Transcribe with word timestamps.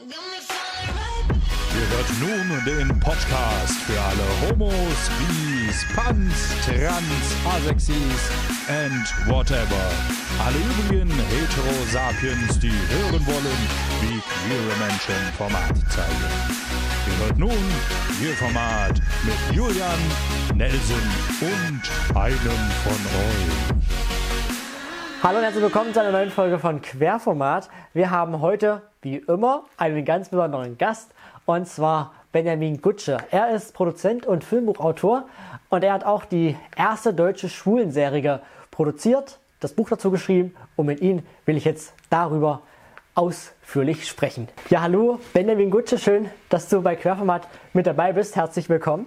Ihr 0.00 1.86
hört 1.90 2.10
nun 2.20 2.64
den 2.64 3.00
Podcast 3.00 3.74
für 3.80 4.00
alle 4.00 4.22
Homos, 4.48 5.10
Bis, 5.18 5.84
Pans, 5.92 6.54
Trans, 6.64 7.34
Asexis 7.44 8.30
and 8.68 9.06
whatever. 9.26 9.90
Alle 10.44 10.56
übrigen 10.56 11.10
Hetero-Sapiens, 11.10 12.60
die 12.60 12.70
hören 12.70 13.26
wollen, 13.26 13.58
wie 14.02 14.20
queere 14.20 14.76
Menschen 14.78 15.32
Format 15.36 15.76
zeigen. 15.90 16.30
Ihr 17.08 17.26
hört 17.26 17.38
nun 17.38 17.72
Ihr 18.22 18.34
Format 18.34 19.00
mit 19.24 19.56
Julian, 19.56 19.98
Nelson 20.54 21.02
und 21.40 22.16
einem 22.16 22.70
von 22.84 22.92
euch. 22.92 23.78
Hallo 25.24 25.38
und 25.38 25.42
herzlich 25.42 25.64
willkommen 25.64 25.92
zu 25.92 26.00
einer 26.00 26.12
neuen 26.12 26.30
Folge 26.30 26.60
von 26.60 26.80
Querformat. 26.80 27.68
Wir 27.92 28.10
haben 28.12 28.40
heute, 28.40 28.82
wie 29.02 29.16
immer, 29.16 29.64
einen 29.76 30.04
ganz 30.04 30.28
besonderen 30.28 30.78
Gast 30.78 31.12
und 31.46 31.66
zwar 31.66 32.12
Benjamin 32.32 32.80
Gutsche. 32.80 33.18
Er 33.30 33.50
ist 33.50 33.74
Produzent 33.74 34.26
und 34.26 34.44
Filmbuchautor 34.44 35.28
und 35.70 35.84
er 35.84 35.92
hat 35.92 36.04
auch 36.04 36.24
die 36.24 36.56
erste 36.76 37.14
deutsche 37.14 37.48
Schwulenserie 37.48 38.40
produziert, 38.70 39.38
das 39.60 39.72
Buch 39.72 39.88
dazu 39.88 40.10
geschrieben 40.10 40.54
und 40.76 40.86
mit 40.86 41.00
ihm 41.00 41.22
will 41.46 41.56
ich 41.56 41.64
jetzt 41.64 41.94
darüber 42.10 42.62
ausführlich 43.14 44.06
sprechen. 44.06 44.48
Ja, 44.70 44.82
hallo 44.82 45.18
Benjamin 45.32 45.70
Gutsche, 45.70 45.98
schön, 45.98 46.28
dass 46.48 46.68
du 46.68 46.82
bei 46.82 46.94
Querformat 46.96 47.48
mit 47.72 47.86
dabei 47.86 48.12
bist. 48.12 48.36
Herzlich 48.36 48.68
willkommen. 48.68 49.06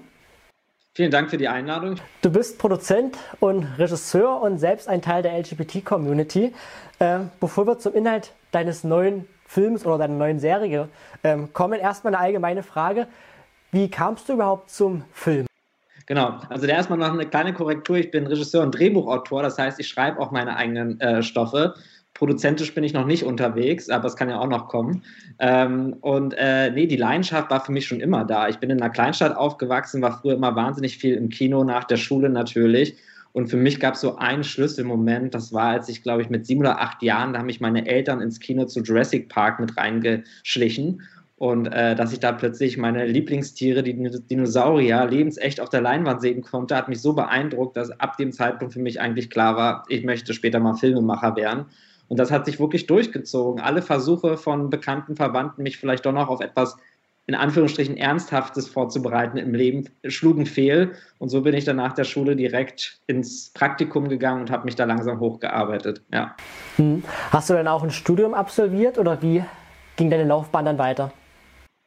Vielen 0.94 1.12
Dank 1.12 1.30
für 1.30 1.38
die 1.38 1.48
Einladung. 1.48 1.96
Du 2.22 2.30
bist 2.30 2.60
Produzent 2.60 3.18
und 3.40 3.64
Regisseur 3.78 4.42
und 4.42 4.58
selbst 4.58 4.90
ein 4.90 5.02
Teil 5.02 5.24
der 5.24 5.40
LGBT-Community. 5.40 6.54
Äh, 7.00 7.20
bevor 7.40 7.66
wir 7.66 7.80
zum 7.80 7.94
Inhalt 7.94 8.34
deines 8.52 8.84
neuen 8.84 9.26
Films 9.52 9.86
oder 9.86 9.98
deiner 9.98 10.14
neuen 10.14 10.40
Serie 10.40 10.88
ähm, 11.26 11.52
kommen, 11.52 11.78
erstmal 11.78 12.16
eine 12.16 12.24
allgemeine 12.24 12.64
Frage. 12.64 13.08
Wie 13.74 13.90
kamst 13.90 14.30
du 14.30 14.34
überhaupt 14.34 14.70
zum 14.70 15.04
Film? 15.12 15.46
Genau, 16.06 16.40
also 16.48 16.68
da 16.68 16.74
erstmal 16.74 16.98
noch 16.98 17.12
eine 17.12 17.26
kleine 17.26 17.54
Korrektur. 17.54 17.98
Ich 17.98 18.12
bin 18.12 18.28
Regisseur 18.28 18.64
und 18.64 18.72
Drehbuchautor, 18.72 19.44
das 19.44 19.58
heißt, 19.58 19.78
ich 19.82 19.90
schreibe 19.90 20.20
auch 20.20 20.32
meine 20.32 20.56
eigenen 20.56 21.00
äh, 21.02 21.22
Stoffe. 21.22 21.76
Produzentisch 22.14 22.74
bin 22.74 22.86
ich 22.86 22.94
noch 22.94 23.06
nicht 23.06 23.24
unterwegs, 23.24 23.90
aber 23.90 24.08
es 24.08 24.16
kann 24.16 24.30
ja 24.30 24.40
auch 24.40 24.48
noch 24.48 24.70
kommen. 24.70 25.04
Ähm, 25.40 25.98
und 26.00 26.34
äh, 26.38 26.72
nee, 26.72 26.88
die 26.88 26.96
Leidenschaft 26.96 27.50
war 27.50 27.64
für 27.64 27.74
mich 27.74 27.86
schon 27.86 28.00
immer 28.00 28.24
da. 28.24 28.48
Ich 28.48 28.58
bin 28.58 28.70
in 28.70 28.82
einer 28.82 28.90
Kleinstadt 28.90 29.36
aufgewachsen, 29.36 30.02
war 30.02 30.18
früher 30.22 30.36
immer 30.36 30.56
wahnsinnig 30.56 30.98
viel 30.98 31.16
im 31.16 31.28
Kino, 31.28 31.66
nach 31.66 31.84
der 31.84 31.98
Schule 31.98 32.30
natürlich. 32.30 32.96
Und 33.34 33.48
für 33.48 33.58
mich 33.58 33.80
gab 33.80 33.94
es 33.94 34.02
so 34.02 34.18
einen 34.18 34.44
Schlüsselmoment, 34.44 35.34
das 35.34 35.54
war, 35.54 35.70
als 35.70 35.88
ich, 35.90 36.04
glaube 36.04 36.22
ich, 36.22 36.30
mit 36.30 36.46
sieben 36.46 36.62
oder 36.62 36.82
acht 36.82 37.02
Jahren, 37.02 37.34
da 37.34 37.40
haben 37.40 37.46
mich 37.46 37.62
meine 37.62 37.88
Eltern 37.88 38.22
ins 38.22 38.40
Kino 38.40 38.66
zu 38.66 38.82
Jurassic 38.82 39.30
Park 39.30 39.60
mit 39.60 39.78
reingeschlichen. 39.78 41.02
Und 41.38 41.68
äh, 41.68 41.96
dass 41.96 42.14
ich 42.14 42.20
da 42.20 42.34
plötzlich 42.34 42.78
meine 42.78 43.08
Lieblingstiere, 43.08 43.82
die 43.82 43.96
Dinosaurier, 44.30 45.08
lebensecht 45.08 45.60
auf 45.60 45.70
der 45.70 45.82
Leinwand 45.82 46.22
sehen 46.22 46.44
konnte, 46.44 46.76
hat 46.76 46.88
mich 46.88 47.02
so 47.02 47.14
beeindruckt, 47.14 47.76
dass 47.78 47.90
ab 48.00 48.18
dem 48.18 48.32
Zeitpunkt 48.32 48.74
für 48.74 48.80
mich 48.80 49.02
eigentlich 49.02 49.32
klar 49.32 49.56
war, 49.56 49.84
ich 49.90 50.04
möchte 50.04 50.34
später 50.34 50.60
mal 50.60 50.76
Filmemacher 50.76 51.36
werden. 51.36 51.66
Und 52.10 52.18
das 52.18 52.30
hat 52.30 52.46
sich 52.46 52.60
wirklich 52.60 52.86
durchgezogen. 52.86 53.60
Alle 53.60 53.82
Versuche 53.82 54.38
von 54.38 54.70
bekannten 54.70 55.16
Verwandten, 55.16 55.64
mich 55.64 55.78
vielleicht 55.78 56.06
doch 56.06 56.12
noch 56.12 56.28
auf 56.28 56.42
etwas 56.42 56.78
in 57.32 57.36
Anführungsstrichen 57.36 57.96
Ernsthaftes 57.96 58.68
vorzubereiten 58.68 59.38
im 59.38 59.54
Leben, 59.54 59.90
schlugen 60.06 60.46
fehl. 60.46 60.92
Und 61.18 61.30
so 61.30 61.42
bin 61.42 61.54
ich 61.54 61.64
dann 61.64 61.78
nach 61.78 61.94
der 61.94 62.04
Schule 62.04 62.36
direkt 62.36 63.00
ins 63.08 63.52
Praktikum 63.54 64.10
gegangen 64.10 64.42
und 64.42 64.52
habe 64.52 64.66
mich 64.66 64.76
da 64.76 64.84
langsam 64.84 65.22
hochgearbeitet. 65.22 66.02
Ja. 66.12 66.36
Hm. 66.76 67.04
Hast 67.32 67.50
du 67.50 67.54
dann 67.54 67.70
auch 67.70 67.84
ein 67.84 67.92
Studium 67.92 68.34
absolviert 68.34 68.98
oder 68.98 69.22
wie 69.22 69.46
ging 69.96 70.10
deine 70.10 70.26
Laufbahn 70.26 70.66
dann 70.66 70.78
weiter? 70.78 71.14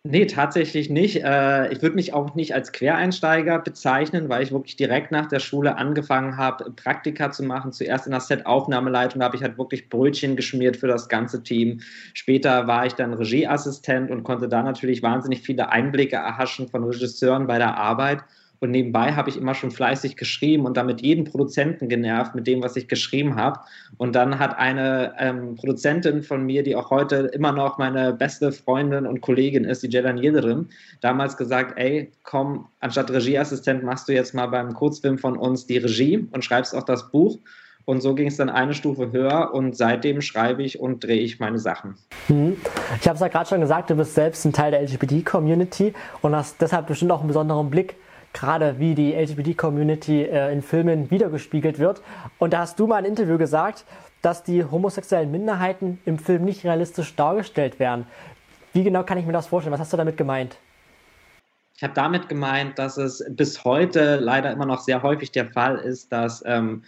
Nee, 0.06 0.26
tatsächlich 0.26 0.90
nicht. 0.90 1.24
Äh, 1.24 1.72
ich 1.72 1.80
würde 1.80 1.96
mich 1.96 2.12
auch 2.12 2.34
nicht 2.34 2.52
als 2.54 2.72
Quereinsteiger 2.72 3.58
bezeichnen, 3.58 4.28
weil 4.28 4.42
ich 4.42 4.52
wirklich 4.52 4.76
direkt 4.76 5.10
nach 5.10 5.26
der 5.26 5.38
Schule 5.40 5.78
angefangen 5.78 6.36
habe, 6.36 6.70
Praktika 6.72 7.30
zu 7.30 7.42
machen. 7.42 7.72
Zuerst 7.72 8.04
in 8.06 8.10
der 8.10 8.20
Set-Aufnahmeleitung, 8.20 9.22
habe 9.22 9.36
ich 9.36 9.42
halt 9.42 9.56
wirklich 9.56 9.88
Brötchen 9.88 10.36
geschmiert 10.36 10.76
für 10.76 10.88
das 10.88 11.08
ganze 11.08 11.42
Team. 11.42 11.80
Später 12.12 12.66
war 12.66 12.84
ich 12.84 12.92
dann 12.92 13.14
Regieassistent 13.14 14.10
und 14.10 14.24
konnte 14.24 14.46
da 14.46 14.62
natürlich 14.62 15.02
wahnsinnig 15.02 15.40
viele 15.40 15.70
Einblicke 15.70 16.16
erhaschen 16.16 16.68
von 16.68 16.84
Regisseuren 16.84 17.46
bei 17.46 17.56
der 17.56 17.78
Arbeit. 17.78 18.24
Und 18.60 18.70
nebenbei 18.70 19.12
habe 19.12 19.28
ich 19.28 19.36
immer 19.36 19.54
schon 19.54 19.70
fleißig 19.70 20.16
geschrieben 20.16 20.64
und 20.64 20.76
damit 20.76 21.02
jeden 21.02 21.24
Produzenten 21.24 21.88
genervt 21.88 22.34
mit 22.34 22.46
dem, 22.46 22.62
was 22.62 22.76
ich 22.76 22.88
geschrieben 22.88 23.36
habe. 23.36 23.60
Und 23.98 24.14
dann 24.14 24.38
hat 24.38 24.58
eine 24.58 25.14
ähm, 25.18 25.56
Produzentin 25.56 26.22
von 26.22 26.44
mir, 26.44 26.62
die 26.62 26.76
auch 26.76 26.90
heute 26.90 27.16
immer 27.34 27.52
noch 27.52 27.78
meine 27.78 28.12
beste 28.12 28.52
Freundin 28.52 29.06
und 29.06 29.20
Kollegin 29.20 29.64
ist, 29.64 29.82
die 29.82 29.88
Jelan 29.88 30.18
Yildirim, 30.18 30.68
damals 31.00 31.36
gesagt, 31.36 31.78
ey, 31.78 32.10
komm, 32.22 32.66
anstatt 32.80 33.10
Regieassistent 33.10 33.82
machst 33.82 34.08
du 34.08 34.12
jetzt 34.12 34.34
mal 34.34 34.46
beim 34.46 34.72
Kurzfilm 34.72 35.18
von 35.18 35.36
uns 35.36 35.66
die 35.66 35.78
Regie 35.78 36.26
und 36.32 36.44
schreibst 36.44 36.74
auch 36.74 36.84
das 36.84 37.10
Buch. 37.10 37.38
Und 37.86 38.00
so 38.00 38.14
ging 38.14 38.28
es 38.28 38.36
dann 38.36 38.48
eine 38.48 38.72
Stufe 38.72 39.12
höher 39.12 39.52
und 39.52 39.76
seitdem 39.76 40.22
schreibe 40.22 40.62
ich 40.62 40.80
und 40.80 41.04
drehe 41.04 41.20
ich 41.20 41.38
meine 41.38 41.58
Sachen. 41.58 41.96
Mhm. 42.28 42.56
Ich 42.98 43.06
habe 43.06 43.16
es 43.16 43.20
ja 43.20 43.28
gerade 43.28 43.48
schon 43.48 43.60
gesagt, 43.60 43.90
du 43.90 43.94
bist 43.94 44.14
selbst 44.14 44.44
ein 44.46 44.54
Teil 44.54 44.70
der 44.70 44.82
LGBT-Community 44.82 45.92
und 46.22 46.34
hast 46.34 46.60
deshalb 46.62 46.86
bestimmt 46.86 47.12
auch 47.12 47.20
einen 47.20 47.28
besonderen 47.28 47.68
Blick 47.68 47.96
gerade 48.34 48.78
wie 48.78 48.94
die 48.94 49.14
LGBT-Community 49.14 50.24
äh, 50.24 50.52
in 50.52 50.60
Filmen 50.60 51.10
wiedergespiegelt 51.10 51.78
wird. 51.78 52.02
Und 52.38 52.52
da 52.52 52.58
hast 52.58 52.78
du 52.78 52.86
mal 52.86 52.96
ein 52.96 53.06
Interview 53.06 53.38
gesagt, 53.38 53.86
dass 54.20 54.42
die 54.42 54.64
homosexuellen 54.64 55.30
Minderheiten 55.30 56.00
im 56.04 56.18
Film 56.18 56.44
nicht 56.44 56.64
realistisch 56.64 57.14
dargestellt 57.16 57.78
werden. 57.78 58.06
Wie 58.74 58.84
genau 58.84 59.04
kann 59.04 59.16
ich 59.16 59.24
mir 59.24 59.32
das 59.32 59.46
vorstellen? 59.46 59.72
Was 59.72 59.80
hast 59.80 59.92
du 59.92 59.96
damit 59.96 60.16
gemeint? 60.16 60.58
Ich 61.76 61.82
habe 61.82 61.94
damit 61.94 62.28
gemeint, 62.28 62.78
dass 62.78 62.98
es 62.98 63.24
bis 63.30 63.64
heute 63.64 64.16
leider 64.16 64.52
immer 64.52 64.66
noch 64.66 64.80
sehr 64.80 65.02
häufig 65.02 65.32
der 65.32 65.50
Fall 65.50 65.76
ist, 65.78 66.12
dass 66.12 66.42
ähm, 66.46 66.84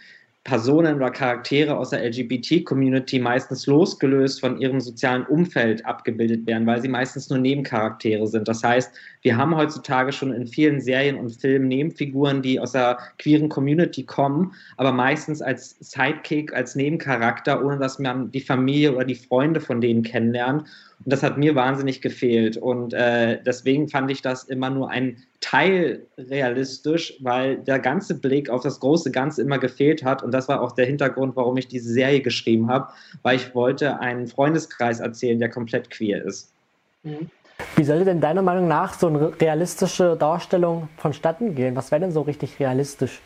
Personen 0.47 0.95
oder 0.95 1.11
Charaktere 1.11 1.77
aus 1.77 1.91
der 1.91 2.05
LGBT-Community 2.05 3.19
meistens 3.19 3.67
losgelöst 3.67 4.41
von 4.41 4.61
ihrem 4.61 4.81
sozialen 4.81 5.27
Umfeld 5.27 5.85
abgebildet 5.85 6.47
werden, 6.47 6.69
weil 6.69 6.81
sie 6.81 6.87
meistens 6.87 7.29
nur 7.29 7.41
Nebencharaktere 7.41 8.25
sind. 8.29 8.47
Das 8.47 8.63
heißt, 8.63 8.95
wir 9.23 9.37
haben 9.37 9.57
heutzutage 9.57 10.13
schon 10.13 10.33
in 10.33 10.47
vielen 10.47 10.81
Serien 10.81 11.17
und 11.17 11.31
Filmen 11.31 11.67
Nebenfiguren, 11.67 12.43
die 12.43 12.61
aus 12.61 12.71
der 12.71 12.97
queeren 13.19 13.49
Community 13.49 14.05
kommen, 14.05 14.53
aber 14.77 14.93
meistens 14.93 15.43
als 15.43 15.77
Sidekick, 15.81 16.55
als 16.55 16.77
Nebencharakter, 16.77 17.65
ohne 17.65 17.79
dass 17.81 17.99
man 17.99 18.31
die 18.31 18.41
Familie 18.41 18.95
oder 18.95 19.05
die 19.05 19.17
Freunde 19.17 19.61
von 19.61 19.81
denen 19.81 20.05
kennenlernt. 20.05 20.63
Und 21.05 21.13
das 21.13 21.25
hat 21.25 21.39
mir 21.39 21.57
wahnsinnig 21.57 22.01
gefehlt. 22.01 22.57
Und 22.57 22.95
äh, 22.95 23.41
deswegen 23.45 23.89
fand 23.89 24.13
ich 24.13 24.23
das 24.23 24.45
immer 24.45 24.71
nur 24.71 24.91
ein 24.91 25.17
Teil 25.49 26.07
realistisch, 26.19 27.15
weil 27.21 27.59
der 27.59 27.79
ganze 27.79 28.19
Blick 28.19 28.51
auf 28.51 28.63
das 28.63 28.81
große 28.81 29.13
Ganze 29.13 29.43
immer 29.43 29.59
gefehlt 29.59 30.03
hat. 30.03 30.25
Und 30.25 30.33
das 30.33 30.49
war 30.49 30.61
auch 30.61 30.73
der 30.73 30.87
Hintergrund, 30.87 31.37
warum 31.37 31.57
ich 31.57 31.69
diese 31.69 31.93
Serie 31.93 32.21
geschrieben 32.21 32.69
habe, 32.69 32.89
weil 33.23 33.37
ich 33.37 33.55
wollte 33.55 34.01
einen 34.01 34.27
Freundeskreis 34.27 34.99
erzählen, 34.99 35.39
der 35.39 35.49
komplett 35.49 35.91
queer 35.91 36.25
ist. 36.25 36.53
Mhm. 37.05 37.31
Wie 37.77 37.85
sollte 37.85 38.05
denn 38.05 38.21
deiner 38.21 38.43
Meinung 38.43 38.67
nach 38.67 38.95
so 38.95 39.07
eine 39.07 39.41
realistische 39.41 40.17
Darstellung 40.19 40.89
vonstatten 40.97 41.55
gehen? 41.55 41.77
Was 41.77 41.93
wäre 41.93 42.01
denn 42.01 42.13
so 42.13 42.23
richtig 42.23 42.59
realistisch? 42.59 43.21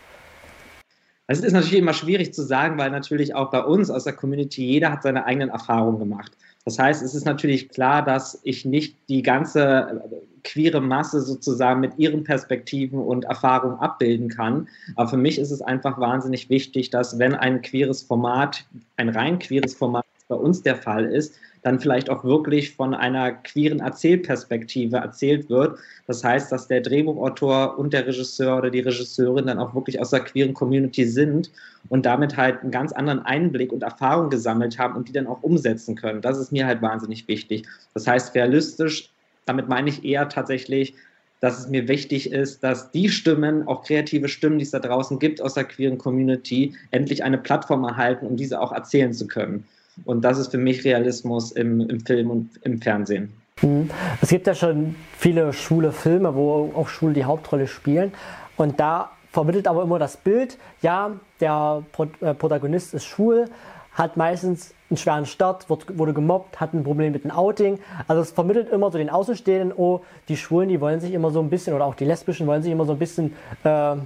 Es 1.26 1.40
ist 1.40 1.52
natürlich 1.52 1.78
immer 1.78 1.94
schwierig 1.94 2.34
zu 2.34 2.42
sagen, 2.42 2.76
weil 2.76 2.90
natürlich 2.90 3.34
auch 3.34 3.50
bei 3.50 3.62
uns 3.62 3.88
aus 3.88 4.04
der 4.04 4.12
Community 4.12 4.64
jeder 4.64 4.92
hat 4.92 5.04
seine 5.04 5.24
eigenen 5.24 5.48
Erfahrungen 5.48 5.98
gemacht. 5.98 6.32
Das 6.70 6.78
heißt, 6.78 7.02
es 7.02 7.16
ist 7.16 7.24
natürlich 7.26 7.68
klar, 7.68 8.04
dass 8.04 8.38
ich 8.44 8.64
nicht 8.64 8.96
die 9.08 9.22
ganze 9.22 10.04
queere 10.44 10.80
Masse 10.80 11.20
sozusagen 11.20 11.80
mit 11.80 11.98
ihren 11.98 12.22
Perspektiven 12.22 13.00
und 13.00 13.24
Erfahrungen 13.24 13.80
abbilden 13.80 14.28
kann. 14.28 14.68
Aber 14.94 15.08
für 15.08 15.16
mich 15.16 15.40
ist 15.40 15.50
es 15.50 15.62
einfach 15.62 15.98
wahnsinnig 15.98 16.48
wichtig, 16.48 16.90
dass 16.90 17.18
wenn 17.18 17.34
ein 17.34 17.60
queeres 17.60 18.02
Format, 18.02 18.64
ein 18.96 19.08
rein 19.08 19.40
queeres 19.40 19.74
Format 19.74 20.04
bei 20.28 20.36
uns 20.36 20.62
der 20.62 20.76
Fall 20.76 21.06
ist, 21.06 21.34
dann 21.62 21.80
vielleicht 21.80 22.08
auch 22.08 22.24
wirklich 22.24 22.74
von 22.74 22.94
einer 22.94 23.32
queeren 23.32 23.80
Erzählperspektive 23.80 24.96
erzählt 24.96 25.50
wird. 25.50 25.78
Das 26.06 26.24
heißt, 26.24 26.50
dass 26.50 26.68
der 26.68 26.80
Drehbuchautor 26.80 27.78
und 27.78 27.92
der 27.92 28.06
Regisseur 28.06 28.58
oder 28.58 28.70
die 28.70 28.80
Regisseurin 28.80 29.46
dann 29.46 29.58
auch 29.58 29.74
wirklich 29.74 30.00
aus 30.00 30.10
der 30.10 30.20
queeren 30.20 30.54
Community 30.54 31.04
sind 31.04 31.50
und 31.88 32.06
damit 32.06 32.36
halt 32.36 32.62
einen 32.62 32.70
ganz 32.70 32.92
anderen 32.92 33.20
Einblick 33.20 33.72
und 33.72 33.82
Erfahrung 33.82 34.30
gesammelt 34.30 34.78
haben 34.78 34.96
und 34.96 35.08
die 35.08 35.12
dann 35.12 35.26
auch 35.26 35.42
umsetzen 35.42 35.96
können. 35.96 36.22
Das 36.22 36.38
ist 36.38 36.52
mir 36.52 36.66
halt 36.66 36.80
wahnsinnig 36.82 37.28
wichtig. 37.28 37.66
Das 37.94 38.06
heißt, 38.06 38.34
realistisch, 38.34 39.10
damit 39.44 39.68
meine 39.68 39.90
ich 39.90 40.04
eher 40.04 40.28
tatsächlich, 40.28 40.94
dass 41.40 41.58
es 41.58 41.68
mir 41.68 41.88
wichtig 41.88 42.30
ist, 42.30 42.62
dass 42.62 42.90
die 42.90 43.08
Stimmen, 43.08 43.66
auch 43.66 43.82
kreative 43.82 44.28
Stimmen, 44.28 44.58
die 44.58 44.64
es 44.64 44.70
da 44.70 44.78
draußen 44.78 45.18
gibt 45.18 45.40
aus 45.40 45.54
der 45.54 45.64
queeren 45.64 45.96
Community, 45.96 46.74
endlich 46.90 47.24
eine 47.24 47.38
Plattform 47.38 47.84
erhalten, 47.84 48.26
um 48.26 48.36
diese 48.36 48.60
auch 48.60 48.72
erzählen 48.72 49.14
zu 49.14 49.26
können. 49.26 49.64
Und 50.04 50.24
das 50.24 50.38
ist 50.38 50.50
für 50.50 50.58
mich 50.58 50.84
Realismus 50.84 51.52
im, 51.52 51.80
im 51.80 52.00
Film 52.00 52.30
und 52.30 52.50
im 52.62 52.80
Fernsehen. 52.80 53.32
Mhm. 53.62 53.90
Es 54.20 54.30
gibt 54.30 54.46
ja 54.46 54.54
schon 54.54 54.94
viele 55.16 55.52
schwule 55.52 55.92
Filme, 55.92 56.34
wo 56.34 56.72
auch 56.74 56.88
Schwule 56.88 57.14
die 57.14 57.24
Hauptrolle 57.24 57.66
spielen. 57.66 58.12
Und 58.56 58.80
da 58.80 59.10
vermittelt 59.30 59.68
aber 59.68 59.82
immer 59.82 59.98
das 59.98 60.16
Bild, 60.16 60.58
ja, 60.82 61.12
der 61.40 61.82
äh, 62.20 62.34
Protagonist 62.34 62.94
ist 62.94 63.04
schwul, 63.04 63.46
hat 63.92 64.16
meistens 64.16 64.74
einen 64.88 64.96
schweren 64.96 65.26
Start, 65.26 65.68
wurde 65.68 66.12
gemobbt, 66.12 66.60
hat 66.60 66.74
ein 66.74 66.82
Problem 66.82 67.12
mit 67.12 67.24
dem 67.24 67.30
Outing. 67.30 67.78
Also 68.08 68.22
es 68.22 68.32
vermittelt 68.32 68.68
immer 68.70 68.90
so 68.90 68.98
den 68.98 69.10
Außenstehenden, 69.10 69.72
oh, 69.76 70.00
die 70.28 70.36
Schwulen, 70.36 70.68
die 70.68 70.80
wollen 70.80 71.00
sich 71.00 71.12
immer 71.12 71.30
so 71.30 71.40
ein 71.40 71.50
bisschen, 71.50 71.74
oder 71.74 71.84
auch 71.84 71.94
die 71.94 72.04
Lesbischen 72.04 72.46
wollen 72.46 72.62
sich 72.62 72.72
immer 72.72 72.86
so 72.86 72.92
ein 72.92 72.98
bisschen 72.98 73.34
äh, 73.62 73.96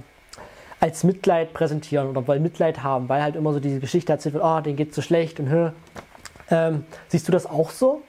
als 0.79 1.03
Mitleid 1.03 1.53
präsentieren 1.53 2.07
oder 2.09 2.27
wollen 2.27 2.43
Mitleid 2.43 2.83
haben, 2.83 3.09
weil 3.09 3.21
halt 3.21 3.35
immer 3.35 3.53
so 3.53 3.59
diese 3.59 3.79
Geschichte 3.79 4.11
erzählt 4.11 4.33
wird, 4.33 4.43
oh, 4.43 4.59
denen 4.61 4.75
geht's 4.75 4.95
so 4.95 5.01
schlecht 5.01 5.39
und 5.39 5.49
hö. 5.49 5.71
Ähm, 6.51 6.83
siehst 7.07 7.27
du 7.27 7.31
das 7.31 7.45
auch 7.45 7.71
so? 7.71 8.03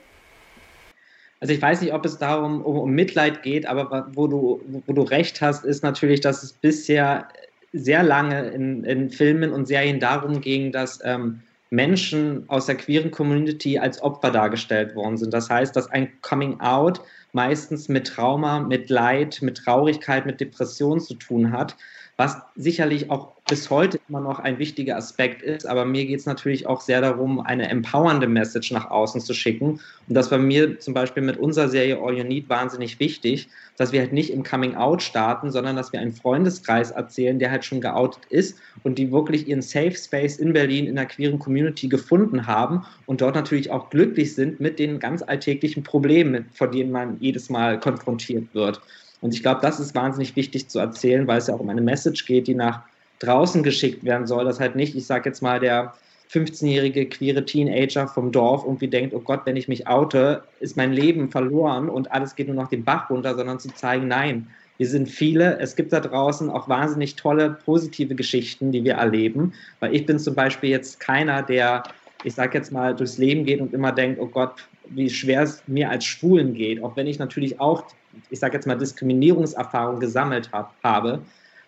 Also 1.40 1.52
ich 1.52 1.60
weiß 1.60 1.82
nicht, 1.82 1.92
ob 1.92 2.04
es 2.04 2.18
darum 2.18 2.62
um, 2.62 2.78
um 2.78 2.90
Mitleid 2.90 3.42
geht, 3.42 3.66
aber 3.66 4.08
wo 4.14 4.26
du, 4.26 4.60
wo 4.86 4.92
du 4.92 5.02
recht 5.02 5.40
hast, 5.40 5.64
ist 5.64 5.82
natürlich, 5.82 6.20
dass 6.20 6.42
es 6.42 6.52
bisher 6.52 7.28
sehr 7.72 8.02
lange 8.02 8.48
in, 8.48 8.84
in 8.84 9.10
Filmen 9.10 9.52
und 9.52 9.66
Serien 9.66 10.00
darum 10.00 10.40
ging, 10.40 10.72
dass 10.72 10.98
ähm, 11.04 11.42
Menschen 11.70 12.48
aus 12.48 12.66
der 12.66 12.76
queeren 12.76 13.10
Community 13.10 13.78
als 13.78 14.00
Opfer 14.02 14.30
dargestellt 14.30 14.94
worden 14.94 15.18
sind. 15.18 15.34
Das 15.34 15.50
heißt, 15.50 15.76
dass 15.76 15.90
ein 15.90 16.10
Coming 16.22 16.60
Out 16.60 17.00
meistens 17.32 17.88
mit 17.88 18.06
Trauma, 18.06 18.60
mit 18.60 18.88
Leid, 18.88 19.38
mit 19.42 19.58
Traurigkeit, 19.58 20.24
mit 20.24 20.40
Depression 20.40 21.00
zu 21.00 21.14
tun 21.14 21.52
hat 21.52 21.76
was 22.16 22.38
sicherlich 22.54 23.10
auch 23.10 23.32
bis 23.48 23.70
heute 23.70 24.00
immer 24.08 24.20
noch 24.20 24.38
ein 24.38 24.58
wichtiger 24.58 24.96
Aspekt 24.96 25.42
ist. 25.42 25.66
Aber 25.66 25.84
mir 25.84 26.06
geht 26.06 26.18
es 26.18 26.26
natürlich 26.26 26.66
auch 26.66 26.80
sehr 26.80 27.00
darum, 27.00 27.40
eine 27.40 27.68
empowernde 27.68 28.26
Message 28.26 28.72
nach 28.72 28.90
außen 28.90 29.20
zu 29.20 29.34
schicken. 29.34 29.80
Und 30.08 30.14
das 30.14 30.30
war 30.30 30.38
mir 30.38 30.80
zum 30.80 30.94
Beispiel 30.94 31.22
mit 31.22 31.36
unserer 31.36 31.68
Serie 31.68 31.98
All 32.00 32.16
You 32.16 32.24
Need 32.24 32.48
wahnsinnig 32.48 32.98
wichtig, 32.98 33.48
dass 33.76 33.92
wir 33.92 34.00
halt 34.00 34.12
nicht 34.12 34.30
im 34.30 34.42
Coming 34.42 34.74
Out 34.74 35.02
starten, 35.02 35.52
sondern 35.52 35.76
dass 35.76 35.92
wir 35.92 36.00
einen 36.00 36.12
Freundeskreis 36.12 36.90
erzählen, 36.90 37.38
der 37.38 37.50
halt 37.50 37.64
schon 37.64 37.82
geoutet 37.82 38.24
ist 38.30 38.58
und 38.82 38.98
die 38.98 39.12
wirklich 39.12 39.46
ihren 39.46 39.62
Safe 39.62 39.94
Space 39.94 40.38
in 40.38 40.54
Berlin 40.54 40.86
in 40.86 40.96
der 40.96 41.06
queeren 41.06 41.38
Community 41.38 41.88
gefunden 41.88 42.46
haben 42.46 42.84
und 43.04 43.20
dort 43.20 43.34
natürlich 43.34 43.70
auch 43.70 43.90
glücklich 43.90 44.34
sind 44.34 44.58
mit 44.58 44.78
den 44.78 44.98
ganz 44.98 45.22
alltäglichen 45.22 45.82
Problemen, 45.82 46.46
vor 46.52 46.68
denen 46.68 46.90
man 46.90 47.18
jedes 47.20 47.50
Mal 47.50 47.78
konfrontiert 47.78 48.54
wird. 48.54 48.80
Und 49.26 49.34
ich 49.34 49.42
glaube, 49.42 49.60
das 49.60 49.80
ist 49.80 49.92
wahnsinnig 49.96 50.36
wichtig 50.36 50.68
zu 50.68 50.78
erzählen, 50.78 51.26
weil 51.26 51.38
es 51.38 51.48
ja 51.48 51.54
auch 51.54 51.58
um 51.58 51.68
eine 51.68 51.80
Message 51.80 52.26
geht, 52.26 52.46
die 52.46 52.54
nach 52.54 52.82
draußen 53.18 53.64
geschickt 53.64 54.04
werden 54.04 54.24
soll. 54.24 54.44
Das 54.44 54.60
halt 54.60 54.76
nicht, 54.76 54.94
ich 54.94 55.04
sage 55.04 55.28
jetzt 55.28 55.42
mal, 55.42 55.58
der 55.58 55.94
15-jährige 56.30 57.06
queere 57.06 57.44
Teenager 57.44 58.06
vom 58.06 58.30
Dorf 58.30 58.62
irgendwie 58.64 58.86
denkt, 58.86 59.12
oh 59.14 59.18
Gott, 59.18 59.40
wenn 59.44 59.56
ich 59.56 59.66
mich 59.66 59.88
oute, 59.88 60.44
ist 60.60 60.76
mein 60.76 60.92
Leben 60.92 61.28
verloren 61.28 61.88
und 61.88 62.12
alles 62.12 62.36
geht 62.36 62.46
nur 62.46 62.54
noch 62.54 62.68
den 62.68 62.84
Bach 62.84 63.10
runter, 63.10 63.34
sondern 63.34 63.58
zu 63.58 63.68
zeigen, 63.74 64.06
nein, 64.06 64.46
wir 64.78 64.86
sind 64.86 65.08
viele, 65.08 65.58
es 65.58 65.74
gibt 65.74 65.92
da 65.92 65.98
draußen 65.98 66.48
auch 66.48 66.68
wahnsinnig 66.68 67.16
tolle, 67.16 67.58
positive 67.64 68.14
Geschichten, 68.14 68.70
die 68.70 68.84
wir 68.84 68.94
erleben, 68.94 69.54
weil 69.80 69.92
ich 69.92 70.06
bin 70.06 70.20
zum 70.20 70.36
Beispiel 70.36 70.70
jetzt 70.70 71.00
keiner, 71.00 71.42
der, 71.42 71.82
ich 72.22 72.34
sage 72.34 72.56
jetzt 72.58 72.70
mal, 72.70 72.94
durchs 72.94 73.18
Leben 73.18 73.44
geht 73.44 73.60
und 73.60 73.74
immer 73.74 73.90
denkt, 73.90 74.20
oh 74.20 74.28
Gott, 74.28 74.68
wie 74.88 75.10
schwer 75.10 75.42
es 75.42 75.64
mir 75.66 75.90
als 75.90 76.04
Schwulen 76.04 76.54
geht, 76.54 76.80
auch 76.80 76.96
wenn 76.96 77.08
ich 77.08 77.18
natürlich 77.18 77.58
auch 77.58 77.86
ich 78.30 78.38
sage 78.38 78.54
jetzt 78.54 78.66
mal, 78.66 78.76
Diskriminierungserfahrung 78.76 80.00
gesammelt 80.00 80.50
hab, 80.52 80.74
habe. 80.82 81.20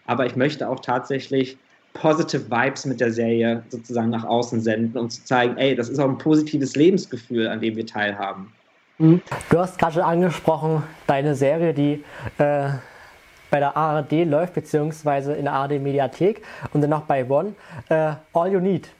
Aber 0.06 0.26
ich 0.26 0.36
möchte 0.36 0.68
auch 0.68 0.80
tatsächlich 0.80 1.58
positive 1.94 2.50
Vibes 2.50 2.86
mit 2.86 3.00
der 3.00 3.12
Serie 3.12 3.62
sozusagen 3.68 4.10
nach 4.10 4.24
außen 4.24 4.60
senden, 4.60 4.98
um 4.98 5.10
zu 5.10 5.24
zeigen, 5.24 5.56
ey, 5.56 5.74
das 5.74 5.88
ist 5.88 5.98
auch 5.98 6.08
ein 6.08 6.18
positives 6.18 6.76
Lebensgefühl, 6.76 7.48
an 7.48 7.60
dem 7.60 7.76
wir 7.76 7.86
teilhaben. 7.86 8.52
Mhm. 8.98 9.20
Du 9.50 9.58
hast 9.58 9.78
gerade 9.78 9.94
schon 9.94 10.02
angesprochen, 10.02 10.82
deine 11.06 11.34
Serie, 11.34 11.72
die 11.74 12.04
äh, 12.38 12.70
bei 13.50 13.60
der 13.60 13.76
ARD 13.76 14.24
läuft, 14.24 14.54
beziehungsweise 14.54 15.34
in 15.34 15.44
der 15.44 15.54
ARD 15.54 15.80
Mediathek 15.80 16.42
und 16.72 16.80
dann 16.80 16.90
noch 16.90 17.02
bei 17.02 17.28
One. 17.28 17.54
Äh, 17.88 18.14
All 18.32 18.52
You 18.52 18.60
Need, 18.60 18.90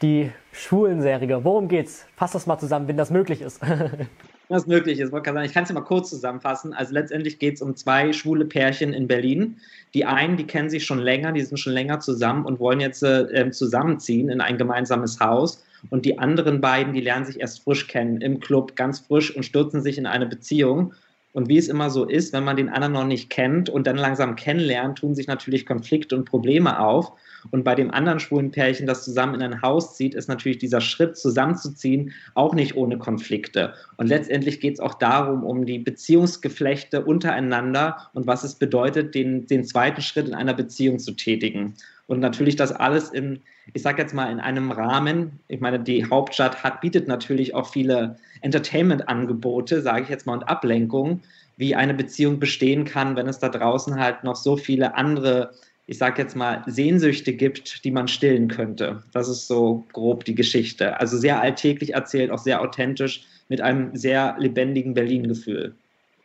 die 0.00 0.30
Schwulenserie. 0.52 1.44
Worum 1.44 1.68
geht's? 1.68 2.06
Fass 2.16 2.32
das 2.32 2.46
mal 2.46 2.58
zusammen, 2.58 2.88
wenn 2.88 2.96
das 2.96 3.10
möglich 3.10 3.42
ist. 3.42 3.60
was 4.48 4.66
möglich 4.66 4.98
ist. 4.98 5.12
Ich 5.12 5.22
kann 5.22 5.36
es 5.36 5.68
ja 5.68 5.74
mal 5.74 5.80
kurz 5.82 6.10
zusammenfassen. 6.10 6.72
Also 6.72 6.92
letztendlich 6.92 7.38
geht 7.38 7.54
es 7.54 7.62
um 7.62 7.74
zwei 7.76 8.12
schwule 8.12 8.44
Pärchen 8.44 8.92
in 8.92 9.06
Berlin. 9.06 9.56
Die 9.94 10.04
einen, 10.04 10.36
die 10.36 10.46
kennen 10.46 10.70
sich 10.70 10.84
schon 10.84 10.98
länger, 10.98 11.32
die 11.32 11.40
sind 11.42 11.58
schon 11.58 11.72
länger 11.72 12.00
zusammen 12.00 12.44
und 12.44 12.60
wollen 12.60 12.80
jetzt 12.80 13.02
äh, 13.02 13.50
zusammenziehen 13.50 14.28
in 14.28 14.40
ein 14.40 14.58
gemeinsames 14.58 15.20
Haus. 15.20 15.64
Und 15.90 16.04
die 16.04 16.18
anderen 16.18 16.60
beiden, 16.60 16.92
die 16.92 17.00
lernen 17.00 17.24
sich 17.24 17.40
erst 17.40 17.64
frisch 17.64 17.88
kennen 17.88 18.20
im 18.20 18.40
Club, 18.40 18.76
ganz 18.76 19.00
frisch 19.00 19.34
und 19.34 19.42
stürzen 19.44 19.82
sich 19.82 19.98
in 19.98 20.06
eine 20.06 20.26
Beziehung. 20.26 20.94
Und 21.32 21.48
wie 21.48 21.56
es 21.56 21.68
immer 21.68 21.88
so 21.88 22.04
ist, 22.04 22.32
wenn 22.32 22.44
man 22.44 22.56
den 22.56 22.68
anderen 22.68 22.92
noch 22.92 23.06
nicht 23.06 23.30
kennt 23.30 23.70
und 23.70 23.86
dann 23.86 23.96
langsam 23.96 24.36
kennenlernt, 24.36 24.98
tun 24.98 25.14
sich 25.14 25.26
natürlich 25.26 25.64
Konflikte 25.64 26.14
und 26.14 26.26
Probleme 26.26 26.78
auf. 26.78 27.12
Und 27.50 27.64
bei 27.64 27.74
dem 27.74 27.90
anderen 27.90 28.20
schwulen 28.20 28.50
Pärchen, 28.50 28.86
das 28.86 29.04
zusammen 29.04 29.34
in 29.34 29.42
ein 29.42 29.62
Haus 29.62 29.96
zieht, 29.96 30.14
ist 30.14 30.28
natürlich 30.28 30.58
dieser 30.58 30.80
Schritt 30.80 31.16
zusammenzuziehen 31.16 32.12
auch 32.34 32.54
nicht 32.54 32.76
ohne 32.76 32.98
Konflikte. 32.98 33.72
Und 33.96 34.08
letztendlich 34.08 34.60
geht 34.60 34.74
es 34.74 34.80
auch 34.80 34.94
darum, 34.94 35.42
um 35.42 35.64
die 35.64 35.78
Beziehungsgeflechte 35.78 37.04
untereinander 37.04 38.10
und 38.12 38.26
was 38.26 38.44
es 38.44 38.54
bedeutet, 38.54 39.14
den, 39.14 39.46
den 39.46 39.64
zweiten 39.64 40.02
Schritt 40.02 40.28
in 40.28 40.34
einer 40.34 40.54
Beziehung 40.54 40.98
zu 40.98 41.12
tätigen. 41.12 41.74
Und 42.06 42.20
natürlich 42.20 42.56
das 42.56 42.72
alles 42.72 43.10
in, 43.10 43.40
ich 43.72 43.82
sage 43.82 44.02
jetzt 44.02 44.14
mal, 44.14 44.30
in 44.30 44.40
einem 44.40 44.70
Rahmen. 44.70 45.40
Ich 45.48 45.60
meine, 45.60 45.80
die 45.80 46.04
Hauptstadt 46.04 46.62
hat, 46.62 46.80
bietet 46.80 47.08
natürlich 47.08 47.54
auch 47.54 47.70
viele 47.70 48.16
Entertainment-Angebote, 48.40 49.82
sage 49.82 50.02
ich 50.02 50.08
jetzt 50.08 50.26
mal, 50.26 50.34
und 50.34 50.44
Ablenkungen, 50.44 51.22
wie 51.56 51.74
eine 51.74 51.94
Beziehung 51.94 52.40
bestehen 52.40 52.84
kann, 52.84 53.16
wenn 53.16 53.28
es 53.28 53.38
da 53.38 53.48
draußen 53.48 53.98
halt 53.98 54.24
noch 54.24 54.36
so 54.36 54.56
viele 54.56 54.94
andere 54.94 55.52
ich 55.86 55.98
sage 55.98 56.22
jetzt 56.22 56.36
mal, 56.36 56.62
Sehnsüchte 56.66 57.32
gibt, 57.32 57.84
die 57.84 57.90
man 57.90 58.08
stillen 58.08 58.48
könnte. 58.48 59.02
Das 59.12 59.28
ist 59.28 59.46
so 59.48 59.84
grob 59.92 60.24
die 60.24 60.34
Geschichte. 60.34 60.98
Also 61.00 61.18
sehr 61.18 61.40
alltäglich 61.40 61.94
erzählt, 61.94 62.30
auch 62.30 62.38
sehr 62.38 62.60
authentisch, 62.62 63.24
mit 63.48 63.60
einem 63.60 63.94
sehr 63.94 64.36
lebendigen 64.38 64.94
Berlin-Gefühl. 64.94 65.74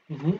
Mhm. 0.09 0.39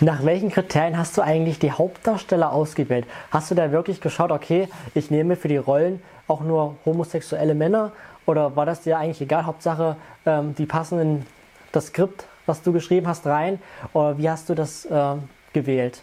Nach 0.00 0.24
welchen 0.24 0.50
Kriterien 0.50 0.98
hast 0.98 1.16
du 1.16 1.22
eigentlich 1.22 1.60
die 1.60 1.70
Hauptdarsteller 1.70 2.52
ausgewählt? 2.52 3.06
Hast 3.30 3.48
du 3.48 3.54
da 3.54 3.70
wirklich 3.70 4.00
geschaut, 4.00 4.32
okay, 4.32 4.68
ich 4.94 5.08
nehme 5.10 5.36
für 5.36 5.46
die 5.46 5.56
Rollen 5.56 6.02
auch 6.26 6.40
nur 6.40 6.76
homosexuelle 6.84 7.54
Männer? 7.54 7.92
Oder 8.26 8.56
war 8.56 8.66
das 8.66 8.80
dir 8.80 8.98
eigentlich 8.98 9.20
egal? 9.20 9.46
Hauptsache, 9.46 9.96
ähm, 10.26 10.56
die 10.56 10.66
passen 10.66 10.98
in 10.98 11.26
das 11.70 11.88
Skript, 11.88 12.26
was 12.46 12.62
du 12.62 12.72
geschrieben 12.72 13.06
hast, 13.06 13.24
rein? 13.26 13.60
Oder 13.92 14.18
wie 14.18 14.28
hast 14.28 14.48
du 14.48 14.54
das 14.56 14.84
äh, 14.86 15.14
gewählt? 15.52 16.02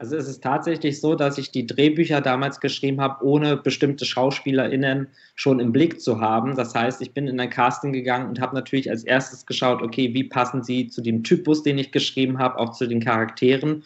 Also 0.00 0.16
es 0.16 0.28
ist 0.28 0.44
tatsächlich 0.44 1.00
so, 1.00 1.16
dass 1.16 1.38
ich 1.38 1.50
die 1.50 1.66
Drehbücher 1.66 2.20
damals 2.20 2.60
geschrieben 2.60 3.00
habe, 3.00 3.24
ohne 3.24 3.56
bestimmte 3.56 4.04
SchauspielerInnen 4.04 5.08
schon 5.34 5.58
im 5.58 5.72
Blick 5.72 6.00
zu 6.00 6.20
haben. 6.20 6.54
Das 6.54 6.72
heißt, 6.72 7.02
ich 7.02 7.12
bin 7.12 7.26
in 7.26 7.40
ein 7.40 7.50
Casting 7.50 7.92
gegangen 7.92 8.28
und 8.28 8.40
habe 8.40 8.54
natürlich 8.54 8.88
als 8.88 9.02
erstes 9.02 9.44
geschaut, 9.44 9.82
okay, 9.82 10.14
wie 10.14 10.22
passen 10.22 10.62
sie 10.62 10.86
zu 10.86 11.00
dem 11.00 11.24
Typus, 11.24 11.64
den 11.64 11.78
ich 11.78 11.90
geschrieben 11.90 12.38
habe, 12.38 12.58
auch 12.58 12.70
zu 12.70 12.86
den 12.86 13.02
Charakteren. 13.02 13.82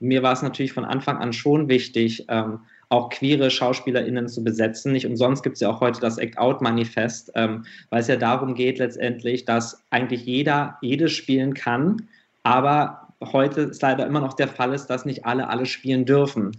Und 0.00 0.06
mir 0.06 0.22
war 0.22 0.34
es 0.34 0.42
natürlich 0.42 0.72
von 0.72 0.84
Anfang 0.84 1.18
an 1.18 1.32
schon 1.32 1.68
wichtig, 1.68 2.24
ähm, 2.28 2.60
auch 2.88 3.10
queere 3.10 3.50
SchauspielerInnen 3.50 4.28
zu 4.28 4.44
besetzen. 4.44 4.92
Nicht 4.92 5.06
umsonst 5.06 5.42
gibt 5.42 5.54
es 5.54 5.60
ja 5.60 5.70
auch 5.70 5.80
heute 5.80 6.00
das 6.00 6.18
Act-Out-Manifest, 6.18 7.32
ähm, 7.34 7.64
weil 7.90 8.02
es 8.02 8.06
ja 8.06 8.14
darum 8.14 8.54
geht 8.54 8.78
letztendlich, 8.78 9.44
dass 9.44 9.82
eigentlich 9.90 10.24
jeder 10.24 10.78
jedes 10.80 11.10
spielen 11.10 11.54
kann, 11.54 12.06
aber 12.44 13.05
heute 13.20 13.62
ist 13.62 13.82
leider 13.82 14.06
immer 14.06 14.20
noch 14.20 14.34
der 14.34 14.48
Fall 14.48 14.74
ist, 14.74 14.86
dass 14.86 15.04
nicht 15.04 15.24
alle 15.24 15.48
alle 15.48 15.66
spielen 15.66 16.04
dürfen. 16.04 16.52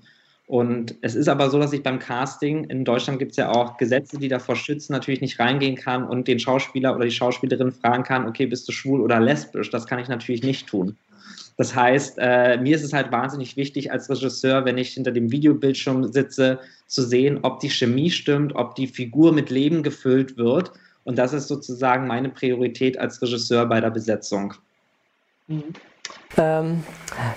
Und 0.48 0.96
es 1.02 1.16
ist 1.16 1.28
aber 1.28 1.50
so, 1.50 1.60
dass 1.60 1.74
ich 1.74 1.84
beim 1.84 2.00
Casting, 2.00 2.64
in 2.66 2.86
Deutschland 2.86 3.20
gibt 3.20 3.32
es 3.32 3.38
ja 3.38 3.52
auch 3.52 3.76
Gesetze, 3.76 4.18
die 4.18 4.30
davor 4.30 4.56
schützen, 4.56 4.94
natürlich 4.94 5.20
nicht 5.20 5.40
reingehen 5.40 5.76
kann 5.76 6.08
und 6.08 6.26
den 6.30 6.40
Schauspieler 6.40 6.96
oder 6.96 7.04
die 7.04 7.12
Schauspielerin 7.12 7.74
fragen 7.74 8.04
kann, 8.04 8.26
okay, 8.26 8.46
bist 8.46 8.66
du 8.68 8.72
schwul 8.72 9.02
oder 9.02 9.20
lesbisch? 9.20 9.70
Das 9.72 9.86
kann 9.88 10.00
ich 10.00 10.08
natürlich 10.08 10.44
nicht 10.44 10.68
tun. 10.68 10.96
Das 11.58 11.76
heißt, 11.76 12.18
äh, 12.20 12.58
mir 12.60 12.76
ist 12.76 12.84
es 12.84 12.94
halt 12.94 13.12
wahnsinnig 13.12 13.58
wichtig 13.58 13.92
als 13.92 14.10
Regisseur, 14.10 14.64
wenn 14.64 14.78
ich 14.78 14.94
hinter 14.94 15.12
dem 15.12 15.32
Videobildschirm 15.32 16.14
sitze, 16.14 16.60
zu 16.86 17.02
sehen, 17.02 17.40
ob 17.42 17.60
die 17.60 17.70
Chemie 17.70 18.12
stimmt, 18.12 18.56
ob 18.56 18.76
die 18.76 18.88
Figur 18.88 19.34
mit 19.34 19.50
Leben 19.50 19.84
gefüllt 19.84 20.38
wird. 20.38 20.72
Und 21.04 21.18
das 21.18 21.34
ist 21.34 21.48
sozusagen 21.50 22.08
meine 22.08 22.30
Priorität 22.30 22.98
als 22.98 23.22
Regisseur 23.22 23.66
bei 23.66 23.82
der 23.82 23.90
Besetzung. 23.90 24.54
Mhm. 25.48 25.74
Ähm, 26.38 26.84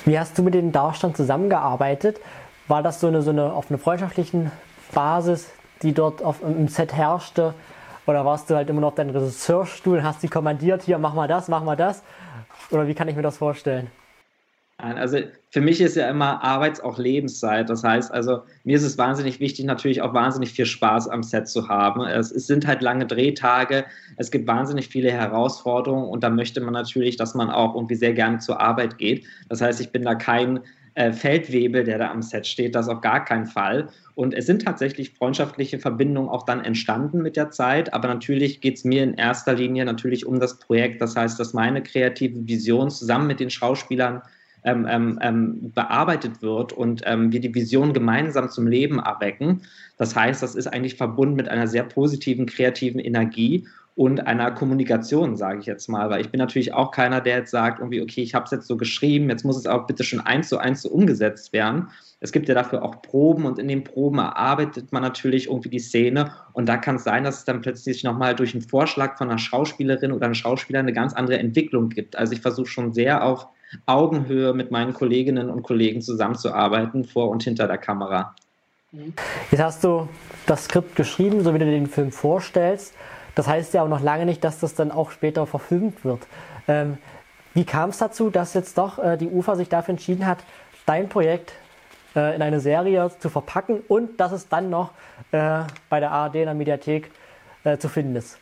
wie 0.05 0.19
hast 0.19 0.37
du 0.39 0.43
mit 0.43 0.55
den 0.55 0.73
Darstellern 0.73 1.15
zusammengearbeitet? 1.15 2.21
War 2.69 2.83
das 2.83 3.01
so 3.01 3.09
eine, 3.09 3.23
so 3.23 3.31
eine 3.31 3.53
auf 3.53 3.71
einer 3.71 3.79
freundschaftlichen 3.79 4.53
Basis, 4.93 5.51
die 5.83 5.93
dort 5.93 6.23
auf, 6.23 6.43
im 6.43 6.69
Set 6.69 6.93
herrschte? 6.93 7.55
Oder 8.07 8.25
warst 8.25 8.51
du 8.51 8.57
halt 8.57 8.69
immer 8.71 8.81
noch 8.81 8.95
deinem 8.95 9.11
Regisseurstuhl 9.11 9.99
und 9.99 10.05
hast 10.05 10.21
sie 10.21 10.29
kommandiert, 10.29 10.83
hier 10.83 10.99
mach 10.99 11.15
mal 11.15 11.29
das, 11.29 11.49
mach 11.49 11.63
mal 11.63 11.77
das? 11.77 12.03
Oder 12.71 12.87
wie 12.87 12.95
kann 12.95 13.09
ich 13.09 13.17
mir 13.17 13.23
das 13.23 13.39
vorstellen? 13.39 13.91
Also 14.83 15.19
für 15.51 15.61
mich 15.61 15.81
ist 15.81 15.97
ja 15.97 16.09
immer 16.09 16.43
Arbeits- 16.43 16.81
auch 16.81 16.99
Lebenszeit. 16.99 17.69
Das 17.69 17.83
heißt, 17.83 18.13
also 18.13 18.43
mir 18.65 18.77
ist 18.77 18.83
es 18.83 18.99
wahnsinnig 18.99 19.41
wichtig, 19.41 19.65
natürlich 19.65 20.03
auch 20.03 20.15
wahnsinnig 20.15 20.53
viel 20.53 20.67
Spaß 20.67 21.09
am 21.09 21.23
Set 21.23 21.49
zu 21.49 21.69
haben. 21.69 22.03
Es, 22.05 22.31
es, 22.31 22.47
sind 22.47 22.67
halt 22.67 22.83
lange 22.83 23.07
Drehtage, 23.07 23.85
es 24.17 24.31
gibt 24.31 24.47
wahnsinnig 24.47 24.89
viele 24.89 25.11
Herausforderungen 25.11 26.09
und 26.09 26.23
da 26.23 26.31
möchte 26.31 26.61
man 26.61 26.75
natürlich, 26.75 27.17
dass 27.17 27.35
man 27.35 27.51
auch 27.51 27.75
irgendwie 27.75 27.97
sehr 27.97 28.13
gerne 28.13 28.39
zur 28.39 28.61
Arbeit 28.61 28.99
geht. 28.99 29.27
Das 29.49 29.61
heißt, 29.61 29.81
ich 29.81 29.91
bin 29.91 30.03
da 30.03 30.15
kein 30.15 30.61
äh, 30.95 31.13
Feldwebel, 31.13 31.85
der 31.85 31.99
da 31.99 32.11
am 32.11 32.23
Set 32.23 32.47
steht, 32.47 32.75
das 32.75 32.89
auf 32.89 33.01
gar 33.01 33.25
keinen 33.25 33.47
Fall. 33.47 33.89
Und 34.15 34.35
es 34.35 34.47
sind 34.47 34.63
tatsächlich 34.63 35.15
freundschaftliche 35.15 35.79
Verbindungen 35.79 36.29
auch 36.29 36.45
dann 36.45 36.65
entstanden 36.65 37.23
mit 37.23 37.37
der 37.37 37.51
Zeit. 37.51 37.95
Aber 37.95 38.09
natürlich 38.09 38.61
geht 38.61 38.77
es 38.77 38.85
mir 38.85 39.03
in 39.03 39.15
erster 39.15 39.55
Linie 39.55 39.85
natürlich 39.85 40.27
um 40.27 40.41
das 40.41 40.59
Projekt. 40.59 41.01
Das 41.01 41.17
heißt, 41.17 41.39
dass 41.39 41.55
meine 41.55 41.83
kreative 41.83 42.47
Vision 42.47 42.91
zusammen 42.91 43.29
mit 43.29 43.41
den 43.41 43.51
Schauspielern 43.51 44.23
ähm, 44.65 44.87
ähm, 44.89 45.19
ähm, 45.23 45.73
bearbeitet 45.75 46.43
wird 46.43 46.73
und 46.73 47.03
ähm, 47.07 47.33
wir 47.33 47.41
die 47.41 47.55
Vision 47.55 47.93
gemeinsam 47.93 48.49
zum 48.51 48.67
Leben 48.67 48.99
erwecken. 48.99 49.63
Das 49.97 50.15
heißt, 50.15 50.43
das 50.43 50.55
ist 50.55 50.67
eigentlich 50.67 50.97
verbunden 50.97 51.37
mit 51.37 51.49
einer 51.49 51.67
sehr 51.67 51.85
positiven, 51.85 52.47
kreativen 52.47 53.01
Energie 53.01 53.67
und 53.97 54.27
einer 54.27 54.51
Kommunikation, 54.53 55.37
sage 55.37 55.61
ich 55.61 55.67
jetzt 55.67 55.89
mal. 55.89 56.09
Weil 56.11 56.21
ich 56.21 56.31
bin 56.31 56.39
natürlich 56.39 56.73
auch 56.73 56.91
keiner, 56.91 57.21
der 57.21 57.39
jetzt 57.39 57.51
sagt, 57.51 57.81
irgendwie, 57.81 58.01
okay, 58.01 58.23
ich 58.23 58.35
habe 58.35 58.45
es 58.45 58.51
jetzt 58.51 58.67
so 58.67 58.77
geschrieben, 58.77 59.29
jetzt 59.29 59.45
muss 59.45 59.59
es 59.59 59.67
auch 59.67 59.87
bitte 59.87 60.05
schon 60.05 60.21
eins 60.21 60.49
zu 60.49 60.59
eins 60.59 60.83
so 60.83 60.91
umgesetzt 60.91 61.53
werden. 61.53 61.89
Es 62.21 62.33
gibt 62.33 62.49
ja 62.49 62.55
dafür 62.55 62.83
auch 62.83 63.03
Proben 63.03 63.47
und 63.47 63.59
in 63.59 63.69
den 63.69 63.83
Proben 63.85 64.19
erarbeitet 64.19 64.93
man 64.93 65.03
natürlich 65.03 65.49
irgendwie 65.49 65.71
die 65.71 65.79
Szene 65.79 66.33
und 66.53 66.67
da 66.67 66.77
kann 66.77 66.97
es 66.97 67.05
sein, 67.05 67.25
dass 67.25 67.39
es 67.39 67.45
dann 67.45 67.63
plötzlich 67.63 68.05
nochmal 68.05 68.35
durch 68.35 68.55
einen 68.55 68.63
Vorschlag 68.63 69.17
von 69.17 69.29
einer 69.29 69.39
Schauspielerin 69.39 70.13
oder 70.13 70.27
einem 70.27 70.35
Schauspieler 70.35 70.81
eine 70.81 70.93
ganz 70.93 71.15
andere 71.15 71.39
Entwicklung 71.39 71.89
gibt. 71.89 72.17
Also 72.17 72.35
ich 72.35 72.41
versuche 72.41 72.69
schon 72.69 72.93
sehr 72.93 73.25
auf 73.25 73.49
Augenhöhe 73.87 74.53
mit 74.53 74.71
meinen 74.71 74.95
Kolleginnen 74.95 75.51
und 75.51 75.63
Kollegen 75.63 76.03
zusammenzuarbeiten, 76.03 77.05
vor 77.05 77.31
und 77.31 77.43
hinter 77.43 77.67
der 77.67 77.79
Kamera. 77.79 78.35
Jetzt 79.51 79.63
hast 79.63 79.85
du 79.85 80.09
das 80.47 80.65
Skript 80.65 80.97
geschrieben, 80.97 81.43
so 81.45 81.55
wie 81.55 81.59
du 81.59 81.65
den 81.65 81.87
Film 81.87 82.11
vorstellst. 82.11 82.95
Das 83.35 83.47
heißt 83.47 83.75
ja 83.75 83.83
auch 83.83 83.89
noch 83.89 84.03
lange 84.03 84.27
nicht, 84.27 84.43
dass 84.43 84.59
das 84.59 84.75
dann 84.75 84.91
auch 84.91 85.13
später 85.13 85.47
verfilmt 85.47 86.05
wird. 86.05 86.27
Ähm, 86.67 86.99
wie 87.55 87.65
kam 87.65 87.91
es 87.91 87.99
dazu, 87.99 88.31
dass 88.31 88.55
jetzt 88.55 88.77
doch 88.79 88.99
äh, 88.99 89.17
die 89.17 89.29
UFA 89.29 89.57
sich 89.57 89.69
dafür 89.69 89.93
entschieden 89.93 90.27
hat, 90.27 90.39
dein 90.87 91.09
Projekt 91.09 91.53
äh, 92.17 92.35
in 92.35 92.43
eine 92.43 92.61
Serie 92.61 93.11
zu 93.19 93.29
verpacken 93.29 93.81
und 93.87 94.19
dass 94.19 94.33
es 94.33 94.49
dann 94.49 94.71
noch 94.71 94.91
äh, 95.31 95.63
bei 95.89 96.01
der 96.01 96.11
ARD 96.11 96.37
in 96.37 96.45
der 96.47 96.55
Mediathek 96.55 97.11
äh, 97.65 97.79
zu 97.79 97.89
finden 97.89 98.17
ist? 98.17 98.39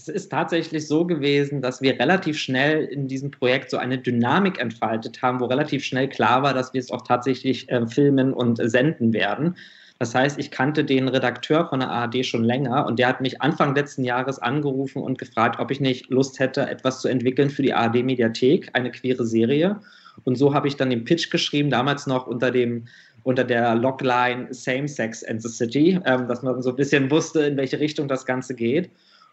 Es 0.00 0.08
ist 0.08 0.30
tatsächlich 0.30 0.86
so 0.86 1.04
gewesen, 1.04 1.60
dass 1.60 1.82
wir 1.82 1.98
relativ 1.98 2.38
schnell 2.38 2.84
in 2.84 3.08
diesem 3.08 3.30
Projekt 3.30 3.70
so 3.70 3.76
eine 3.76 3.98
Dynamik 3.98 4.58
entfaltet 4.58 5.20
haben, 5.22 5.40
wo 5.40 5.46
relativ 5.46 5.84
schnell 5.84 6.08
klar 6.08 6.42
war, 6.42 6.54
dass 6.54 6.72
wir 6.72 6.80
es 6.80 6.90
auch 6.90 7.02
tatsächlich 7.02 7.68
äh, 7.70 7.86
filmen 7.86 8.32
und 8.32 8.58
senden 8.62 9.12
werden. 9.12 9.56
Das 9.98 10.14
heißt, 10.14 10.38
ich 10.38 10.50
kannte 10.50 10.82
den 10.82 11.08
Redakteur 11.08 11.68
von 11.68 11.80
der 11.80 11.90
ARD 11.90 12.24
schon 12.24 12.42
länger 12.42 12.86
und 12.86 12.98
der 12.98 13.08
hat 13.08 13.20
mich 13.20 13.42
Anfang 13.42 13.74
letzten 13.74 14.02
Jahres 14.02 14.38
angerufen 14.38 15.02
und 15.02 15.18
gefragt, 15.18 15.60
ob 15.60 15.70
ich 15.70 15.80
nicht 15.80 16.08
Lust 16.08 16.38
hätte, 16.38 16.62
etwas 16.62 17.02
zu 17.02 17.08
entwickeln 17.08 17.50
für 17.50 17.62
die 17.62 17.74
ARD 17.74 18.02
Mediathek, 18.02 18.70
eine 18.72 18.90
queere 18.90 19.26
Serie. 19.26 19.80
Und 20.24 20.36
so 20.36 20.54
habe 20.54 20.68
ich 20.68 20.76
dann 20.76 20.88
den 20.88 21.04
Pitch 21.04 21.30
geschrieben, 21.30 21.68
damals 21.68 22.06
noch 22.06 22.26
unter 22.26 22.50
dem 22.50 22.86
unter 23.22 23.44
der 23.44 23.74
Logline 23.74 24.48
Same 24.50 24.88
Sex 24.88 25.22
and 25.24 25.42
the 25.42 25.48
City, 25.48 26.00
ähm, 26.06 26.26
dass 26.26 26.42
man 26.42 26.62
so 26.62 26.70
ein 26.70 26.76
bisschen 26.76 27.10
wusste, 27.10 27.42
in 27.42 27.58
welche 27.58 27.78
Richtung 27.78 28.08
das 28.08 28.24
Ganze 28.24 28.54
geht. 28.54 28.90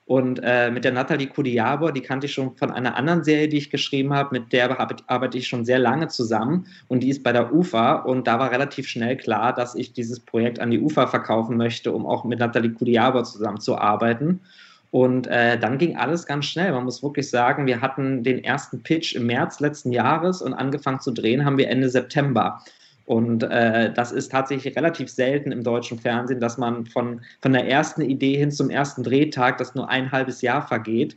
Und 0.08 0.40
äh, 0.42 0.72
mit 0.72 0.86
der 0.86 0.94
Nathalie 0.94 1.28
Kudiabor, 1.28 1.92
die 1.92 2.00
kannte 2.00 2.28
ich 2.28 2.34
schon 2.34 2.56
von 2.56 2.72
einer 2.72 2.96
anderen 2.96 3.26
Serie, 3.26 3.50
die 3.50 3.58
ich 3.58 3.70
geschrieben 3.70 4.14
habe, 4.14 4.40
mit 4.40 4.54
der 4.54 4.80
arbeite 5.08 5.38
ich 5.38 5.50
schon 5.50 5.66
sehr 5.66 5.80
lange 5.80 6.08
zusammen 6.08 6.66
und 6.88 7.02
die 7.02 7.10
ist 7.10 7.24
bei 7.24 7.34
der 7.34 7.54
UFA 7.54 7.96
und 7.96 8.26
da 8.26 8.40
war 8.40 8.50
relativ 8.50 8.88
schnell 8.88 9.18
klar, 9.18 9.54
dass 9.54 9.76
ich 9.76 9.92
dieses 9.92 10.22
Projekt 10.22 10.62
an 10.62 10.72
die 10.72 10.80
UFA 10.80 11.08
verkaufen 11.08 11.58
möchte, 11.58 11.92
um 11.92 12.06
auch 12.06 12.24
mit 12.24 12.40
Nathalie 12.40 12.72
Kudiabor 12.72 13.26
zusammenzuarbeiten. 13.26 14.40
Und 14.92 15.28
äh, 15.28 15.60
dann 15.60 15.78
ging 15.78 15.98
alles 15.98 16.26
ganz 16.26 16.46
schnell. 16.46 16.72
Man 16.72 16.86
muss 16.86 17.04
wirklich 17.04 17.30
sagen, 17.30 17.66
wir 17.66 17.82
hatten 17.82 18.24
den 18.24 18.42
ersten 18.42 18.84
Pitch 18.84 19.14
im 19.14 19.26
März 19.26 19.60
letzten 19.60 19.92
Jahres 19.92 20.42
und 20.42 20.54
angefangen 20.54 21.02
zu 21.02 21.12
drehen 21.12 21.44
haben 21.44 21.58
wir 21.58 21.68
Ende 21.68 21.90
September. 21.90 22.64
Und 23.08 23.42
äh, 23.44 23.94
das 23.94 24.12
ist 24.12 24.34
tatsächlich 24.34 24.76
relativ 24.76 25.08
selten 25.10 25.54
im 25.54 25.64
deutschen 25.64 25.98
Fernsehen, 25.98 26.42
dass 26.42 26.58
man 26.58 26.86
von, 26.86 27.22
von 27.42 27.54
der 27.54 27.66
ersten 27.66 28.02
Idee 28.02 28.36
hin 28.36 28.52
zum 28.52 28.70
ersten 28.70 29.02
Drehtag, 29.02 29.58
das 29.58 29.76
nur 29.76 29.90
ein 29.90 30.12
halbes 30.12 30.42
Jahr 30.42 30.68
vergeht. 30.68 31.16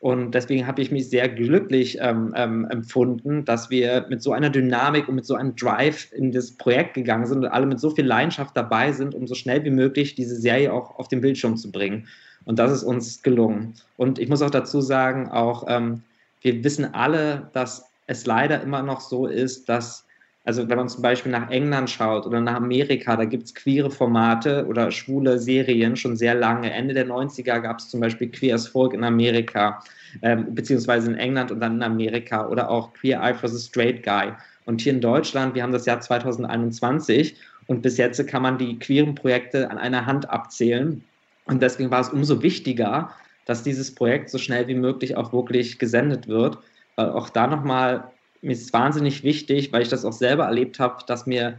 Und 0.00 0.34
deswegen 0.34 0.66
habe 0.66 0.82
ich 0.82 0.90
mich 0.90 1.08
sehr 1.08 1.30
glücklich 1.30 1.96
ähm, 1.98 2.34
ähm, 2.36 2.66
empfunden, 2.70 3.46
dass 3.46 3.70
wir 3.70 4.04
mit 4.10 4.22
so 4.22 4.32
einer 4.32 4.50
Dynamik 4.50 5.08
und 5.08 5.14
mit 5.14 5.24
so 5.24 5.34
einem 5.34 5.56
Drive 5.56 6.12
in 6.12 6.30
das 6.30 6.52
Projekt 6.52 6.92
gegangen 6.92 7.24
sind 7.24 7.38
und 7.38 7.46
alle 7.46 7.64
mit 7.64 7.80
so 7.80 7.88
viel 7.88 8.04
Leidenschaft 8.04 8.54
dabei 8.54 8.92
sind, 8.92 9.14
um 9.14 9.26
so 9.26 9.34
schnell 9.34 9.64
wie 9.64 9.70
möglich 9.70 10.14
diese 10.14 10.36
Serie 10.36 10.70
auch 10.70 10.98
auf 10.98 11.08
den 11.08 11.22
Bildschirm 11.22 11.56
zu 11.56 11.72
bringen. 11.72 12.06
Und 12.44 12.58
das 12.58 12.70
ist 12.70 12.82
uns 12.82 13.22
gelungen. 13.22 13.74
Und 13.96 14.18
ich 14.18 14.28
muss 14.28 14.42
auch 14.42 14.50
dazu 14.50 14.82
sagen, 14.82 15.30
auch 15.30 15.64
ähm, 15.68 16.02
wir 16.42 16.62
wissen 16.62 16.92
alle, 16.94 17.48
dass 17.54 17.90
es 18.06 18.26
leider 18.26 18.62
immer 18.62 18.82
noch 18.82 19.00
so 19.00 19.26
ist, 19.26 19.70
dass 19.70 20.04
also 20.44 20.68
wenn 20.68 20.78
man 20.78 20.88
zum 20.88 21.02
Beispiel 21.02 21.32
nach 21.32 21.50
England 21.50 21.90
schaut 21.90 22.26
oder 22.26 22.40
nach 22.40 22.54
Amerika, 22.54 23.14
da 23.14 23.24
gibt 23.26 23.44
es 23.44 23.54
queere 23.54 23.90
Formate 23.90 24.66
oder 24.66 24.90
schwule 24.90 25.38
Serien 25.38 25.96
schon 25.96 26.16
sehr 26.16 26.34
lange. 26.34 26.72
Ende 26.72 26.94
der 26.94 27.06
90er 27.06 27.60
gab 27.60 27.78
es 27.78 27.90
zum 27.90 28.00
Beispiel 28.00 28.30
Queer 28.30 28.54
as 28.54 28.66
Folk 28.66 28.94
in 28.94 29.04
Amerika, 29.04 29.82
ähm, 30.22 30.54
beziehungsweise 30.54 31.10
in 31.10 31.18
England 31.18 31.50
und 31.50 31.60
dann 31.60 31.76
in 31.76 31.82
Amerika 31.82 32.48
oder 32.48 32.70
auch 32.70 32.92
Queer 32.94 33.20
Eye 33.22 33.34
for 33.34 33.50
the 33.50 33.58
Straight 33.58 34.02
Guy. 34.02 34.32
Und 34.64 34.80
hier 34.80 34.92
in 34.92 35.00
Deutschland, 35.02 35.54
wir 35.54 35.62
haben 35.62 35.72
das 35.72 35.84
Jahr 35.84 36.00
2021 36.00 37.36
und 37.66 37.82
bis 37.82 37.98
jetzt 37.98 38.26
kann 38.26 38.42
man 38.42 38.56
die 38.56 38.78
queeren 38.78 39.14
Projekte 39.14 39.70
an 39.70 39.76
einer 39.76 40.06
Hand 40.06 40.30
abzählen. 40.30 41.04
Und 41.44 41.62
deswegen 41.62 41.90
war 41.90 42.00
es 42.00 42.08
umso 42.08 42.42
wichtiger, 42.42 43.10
dass 43.44 43.62
dieses 43.62 43.94
Projekt 43.94 44.30
so 44.30 44.38
schnell 44.38 44.68
wie 44.68 44.74
möglich 44.74 45.16
auch 45.16 45.32
wirklich 45.32 45.78
gesendet 45.78 46.28
wird, 46.28 46.58
weil 46.96 47.10
auch 47.10 47.28
da 47.28 47.46
nochmal 47.46 48.10
mir 48.42 48.52
ist 48.52 48.62
es 48.62 48.72
wahnsinnig 48.72 49.22
wichtig, 49.22 49.72
weil 49.72 49.82
ich 49.82 49.88
das 49.88 50.04
auch 50.04 50.12
selber 50.12 50.44
erlebt 50.44 50.78
habe, 50.78 51.04
dass 51.06 51.26
mir, 51.26 51.58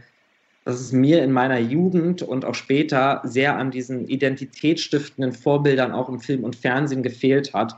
dass 0.64 0.80
es 0.80 0.92
mir 0.92 1.22
in 1.22 1.32
meiner 1.32 1.58
Jugend 1.58 2.22
und 2.22 2.44
auch 2.44 2.54
später 2.54 3.20
sehr 3.24 3.56
an 3.56 3.70
diesen 3.70 4.08
identitätsstiftenden 4.08 5.32
Vorbildern 5.32 5.92
auch 5.92 6.08
im 6.08 6.20
Film 6.20 6.44
und 6.44 6.56
Fernsehen 6.56 7.02
gefehlt 7.02 7.54
hat. 7.54 7.76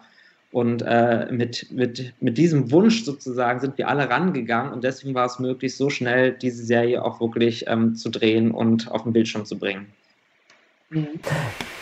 Und 0.52 0.82
äh, 0.82 1.26
mit, 1.32 1.72
mit, 1.72 2.14
mit 2.20 2.38
diesem 2.38 2.70
Wunsch 2.70 3.04
sozusagen 3.04 3.58
sind 3.58 3.76
wir 3.76 3.88
alle 3.88 4.08
rangegangen 4.08 4.72
und 4.72 4.84
deswegen 4.84 5.12
war 5.12 5.26
es 5.26 5.40
möglich, 5.40 5.76
so 5.76 5.90
schnell 5.90 6.32
diese 6.32 6.64
Serie 6.64 7.04
auch 7.04 7.20
wirklich 7.20 7.64
ähm, 7.66 7.96
zu 7.96 8.08
drehen 8.08 8.52
und 8.52 8.88
auf 8.92 9.02
den 9.02 9.12
Bildschirm 9.12 9.44
zu 9.44 9.58
bringen. 9.58 9.86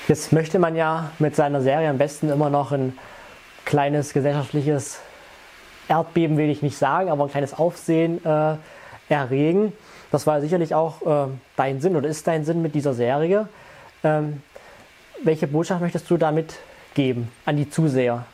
Jetzt 0.09 0.33
möchte 0.33 0.59
man 0.59 0.75
ja 0.75 1.13
mit 1.19 1.37
seiner 1.37 1.61
Serie 1.61 1.91
am 1.91 1.99
besten 1.99 2.31
immer 2.31 2.49
noch 2.49 2.73
ein 2.73 2.95
kleines 3.67 4.15
gesellschaftliches 4.15 5.01
Erdbeben 5.89 6.37
will 6.37 6.51
ich 6.51 6.63
nicht 6.63 6.77
sagen, 6.77 7.11
aber 7.11 7.25
ein 7.25 7.31
kleines 7.31 7.55
Aufsehen 7.55 8.25
äh, 8.25 8.57
erregen. 9.09 9.73
Das 10.11 10.27
war 10.27 10.41
sicherlich 10.41 10.75
auch 10.75 11.27
äh, 11.27 11.31
dein 11.57 11.81
Sinn 11.81 11.97
oder 11.97 12.09
ist 12.09 12.27
dein 12.27 12.45
Sinn 12.45 12.63
mit 12.63 12.75
dieser 12.75 12.95
Serie. 12.95 13.49
Ähm, 14.05 14.43
welche 15.23 15.47
Botschaft 15.47 15.81
möchtest 15.81 16.11
du 16.11 16.17
damit 16.17 16.59
geben 16.95 17.31
an 17.47 17.57
die 17.57 17.69
Zuseher? 17.71 18.27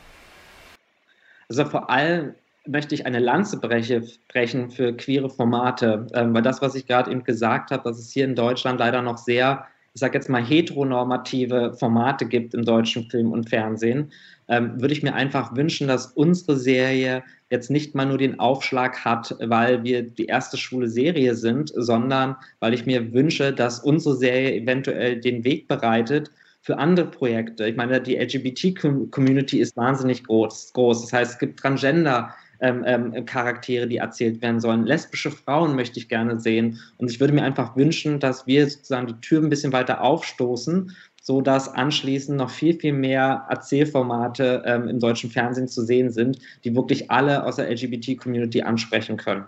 Also 1.48 1.64
vor 1.64 1.90
allem 1.90 2.34
möchte 2.66 2.94
ich 2.94 3.06
eine 3.06 3.18
Lanze 3.18 3.58
brechen 3.58 4.70
für 4.70 4.92
queere 4.94 5.30
Formate, 5.30 6.06
ähm, 6.12 6.34
weil 6.34 6.42
das, 6.42 6.60
was 6.60 6.74
ich 6.74 6.86
gerade 6.86 7.10
eben 7.10 7.24
gesagt 7.24 7.70
habe, 7.70 7.82
dass 7.82 7.98
es 7.98 8.10
hier 8.10 8.24
in 8.24 8.34
Deutschland 8.34 8.78
leider 8.78 9.00
noch 9.00 9.16
sehr, 9.16 9.66
ich 9.94 10.00
sage 10.00 10.14
jetzt 10.14 10.28
mal, 10.28 10.44
heteronormative 10.44 11.74
Formate 11.78 12.26
gibt 12.26 12.54
im 12.54 12.64
deutschen 12.64 13.08
Film 13.10 13.32
und 13.32 13.48
Fernsehen, 13.48 14.12
ähm, 14.48 14.80
würde 14.80 14.94
ich 14.94 15.02
mir 15.02 15.14
einfach 15.14 15.56
wünschen, 15.56 15.88
dass 15.88 16.06
unsere 16.06 16.56
Serie 16.56 17.22
jetzt 17.50 17.70
nicht 17.70 17.94
mal 17.94 18.06
nur 18.06 18.18
den 18.18 18.38
Aufschlag 18.38 19.04
hat, 19.04 19.34
weil 19.40 19.82
wir 19.84 20.02
die 20.02 20.26
erste 20.26 20.56
schwule 20.56 20.88
Serie 20.88 21.34
sind, 21.34 21.72
sondern 21.74 22.36
weil 22.60 22.74
ich 22.74 22.86
mir 22.86 23.12
wünsche, 23.12 23.52
dass 23.52 23.80
unsere 23.80 24.16
Serie 24.16 24.54
eventuell 24.54 25.20
den 25.20 25.44
Weg 25.44 25.68
bereitet 25.68 26.30
für 26.60 26.76
andere 26.76 27.06
Projekte. 27.06 27.66
Ich 27.66 27.76
meine, 27.76 28.00
die 28.00 28.16
LGBT-Community 28.16 29.60
ist 29.60 29.76
wahnsinnig 29.76 30.24
groß, 30.24 30.72
groß. 30.74 31.02
Das 31.02 31.12
heißt, 31.12 31.32
es 31.32 31.38
gibt 31.38 31.60
Transgender. 31.60 32.34
Ähm, 32.60 32.82
ähm, 32.86 33.24
Charaktere, 33.24 33.86
die 33.86 33.98
erzählt 33.98 34.42
werden 34.42 34.58
sollen. 34.58 34.84
Lesbische 34.84 35.30
Frauen 35.30 35.76
möchte 35.76 36.00
ich 36.00 36.08
gerne 36.08 36.40
sehen. 36.40 36.80
Und 36.96 37.08
ich 37.08 37.20
würde 37.20 37.32
mir 37.32 37.44
einfach 37.44 37.76
wünschen, 37.76 38.18
dass 38.18 38.48
wir 38.48 38.68
sozusagen 38.68 39.06
die 39.06 39.20
Tür 39.20 39.40
ein 39.40 39.48
bisschen 39.48 39.72
weiter 39.72 40.02
aufstoßen 40.02 40.92
so 41.28 41.42
dass 41.42 41.68
anschließend 41.68 42.38
noch 42.38 42.48
viel, 42.48 42.80
viel 42.80 42.94
mehr 42.94 43.44
Erzählformate 43.50 44.62
ähm, 44.64 44.88
im 44.88 44.98
deutschen 44.98 45.30
Fernsehen 45.30 45.68
zu 45.68 45.84
sehen 45.84 46.10
sind, 46.10 46.38
die 46.64 46.74
wirklich 46.74 47.10
alle 47.10 47.44
aus 47.44 47.56
der 47.56 47.70
LGBT-Community 47.70 48.62
ansprechen 48.62 49.18
können. 49.18 49.44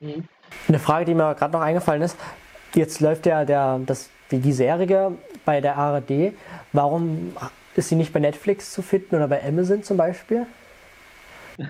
Mhm. 0.00 0.24
Eine 0.68 0.78
Frage, 0.78 1.04
die 1.04 1.14
mir 1.14 1.34
gerade 1.34 1.52
noch 1.52 1.60
eingefallen 1.60 2.00
ist, 2.00 2.16
jetzt 2.74 3.00
läuft 3.00 3.26
ja 3.26 3.44
der, 3.44 3.78
das, 3.84 4.08
die 4.30 4.52
Serie 4.54 5.12
bei 5.44 5.60
der 5.60 5.76
ARD. 5.76 6.32
Warum 6.72 7.36
ist 7.74 7.90
sie 7.90 7.94
nicht 7.94 8.14
bei 8.14 8.20
Netflix 8.20 8.72
zu 8.72 8.80
finden 8.80 9.16
oder 9.16 9.28
bei 9.28 9.46
Amazon 9.46 9.82
zum 9.82 9.98
Beispiel? 9.98 10.46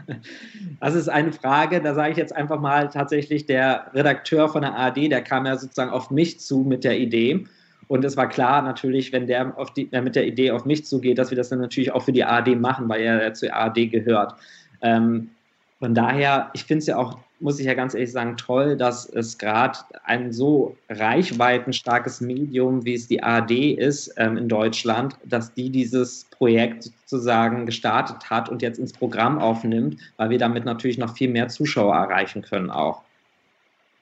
Das 0.80 0.94
ist 0.94 1.08
eine 1.08 1.32
Frage, 1.32 1.80
da 1.80 1.94
sage 1.94 2.12
ich 2.12 2.18
jetzt 2.18 2.34
einfach 2.34 2.60
mal 2.60 2.88
tatsächlich, 2.88 3.46
der 3.46 3.90
Redakteur 3.94 4.48
von 4.48 4.62
der 4.62 4.74
ARD, 4.74 5.10
der 5.10 5.22
kam 5.22 5.46
ja 5.46 5.56
sozusagen 5.56 5.90
auf 5.90 6.10
mich 6.10 6.38
zu 6.40 6.60
mit 6.60 6.84
der 6.84 6.98
Idee 6.98 7.46
und 7.88 8.04
es 8.04 8.16
war 8.16 8.28
klar 8.28 8.62
natürlich, 8.62 9.12
wenn 9.12 9.26
der 9.26 9.54
die, 9.76 9.88
mit 9.92 10.16
der 10.16 10.26
Idee 10.26 10.50
auf 10.50 10.64
mich 10.64 10.84
zugeht, 10.84 11.18
dass 11.18 11.30
wir 11.30 11.36
das 11.36 11.50
dann 11.50 11.60
natürlich 11.60 11.92
auch 11.92 12.02
für 12.02 12.12
die 12.12 12.24
ARD 12.24 12.58
machen, 12.58 12.88
weil 12.88 13.02
er 13.02 13.32
zur 13.34 13.54
ARD 13.54 13.90
gehört. 13.90 14.34
Ähm, 14.82 15.30
Von 15.78 15.94
daher, 15.94 16.50
ich 16.54 16.64
finde 16.64 16.78
es 16.78 16.86
ja 16.86 16.96
auch, 16.96 17.18
muss 17.38 17.60
ich 17.60 17.66
ja 17.66 17.74
ganz 17.74 17.92
ehrlich 17.92 18.10
sagen, 18.10 18.38
toll, 18.38 18.76
dass 18.78 19.06
es 19.06 19.36
gerade 19.36 19.78
ein 20.04 20.32
so 20.32 20.74
reichweitenstarkes 20.88 22.22
Medium, 22.22 22.86
wie 22.86 22.94
es 22.94 23.08
die 23.08 23.22
ARD 23.22 23.50
ist 23.50 24.14
ähm, 24.16 24.38
in 24.38 24.48
Deutschland, 24.48 25.16
dass 25.24 25.52
die 25.52 25.68
dieses 25.68 26.24
Projekt 26.30 26.84
sozusagen 27.04 27.66
gestartet 27.66 28.30
hat 28.30 28.48
und 28.48 28.62
jetzt 28.62 28.78
ins 28.78 28.94
Programm 28.94 29.38
aufnimmt, 29.38 30.00
weil 30.16 30.30
wir 30.30 30.38
damit 30.38 30.64
natürlich 30.64 30.96
noch 30.96 31.14
viel 31.14 31.28
mehr 31.28 31.48
Zuschauer 31.48 31.94
erreichen 31.94 32.40
können 32.40 32.70
auch. 32.70 33.02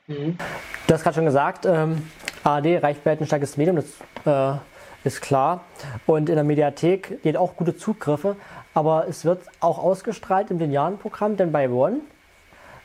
Mhm. 0.07 0.39
Du 0.87 0.95
hast 0.95 1.03
gerade 1.03 1.17
schon 1.17 1.25
gesagt, 1.25 1.67
ähm, 1.67 2.03
ARD, 2.45 2.83
reichweitenstarkes 2.83 3.57
Medium, 3.57 3.77
das 3.77 3.87
äh, 4.27 4.59
ist 5.05 5.21
klar. 5.21 5.65
Und 6.07 6.29
in 6.29 6.37
der 6.37 6.45
Mediathek 6.45 7.23
geht 7.23 7.37
auch 7.37 7.57
gute 7.57 7.77
Zugriffe 7.77 8.37
aber 8.75 9.07
es 9.09 9.25
wird 9.25 9.43
auch 9.61 9.79
ausgestrahlt 9.79 10.51
im 10.51 10.59
linearen 10.59 10.99
Programm, 10.99 11.37
denn 11.37 11.53
bei 11.53 11.71
One. 11.71 12.01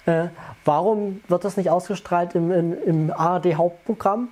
Äh, 0.06 0.28
warum 0.64 1.22
wird 1.28 1.44
das 1.44 1.58
nicht 1.58 1.70
ausgestrahlt 1.70 2.36
im, 2.36 2.52
im, 2.52 2.84
im 2.84 3.12
ARD-Hauptprogramm? 3.12 4.30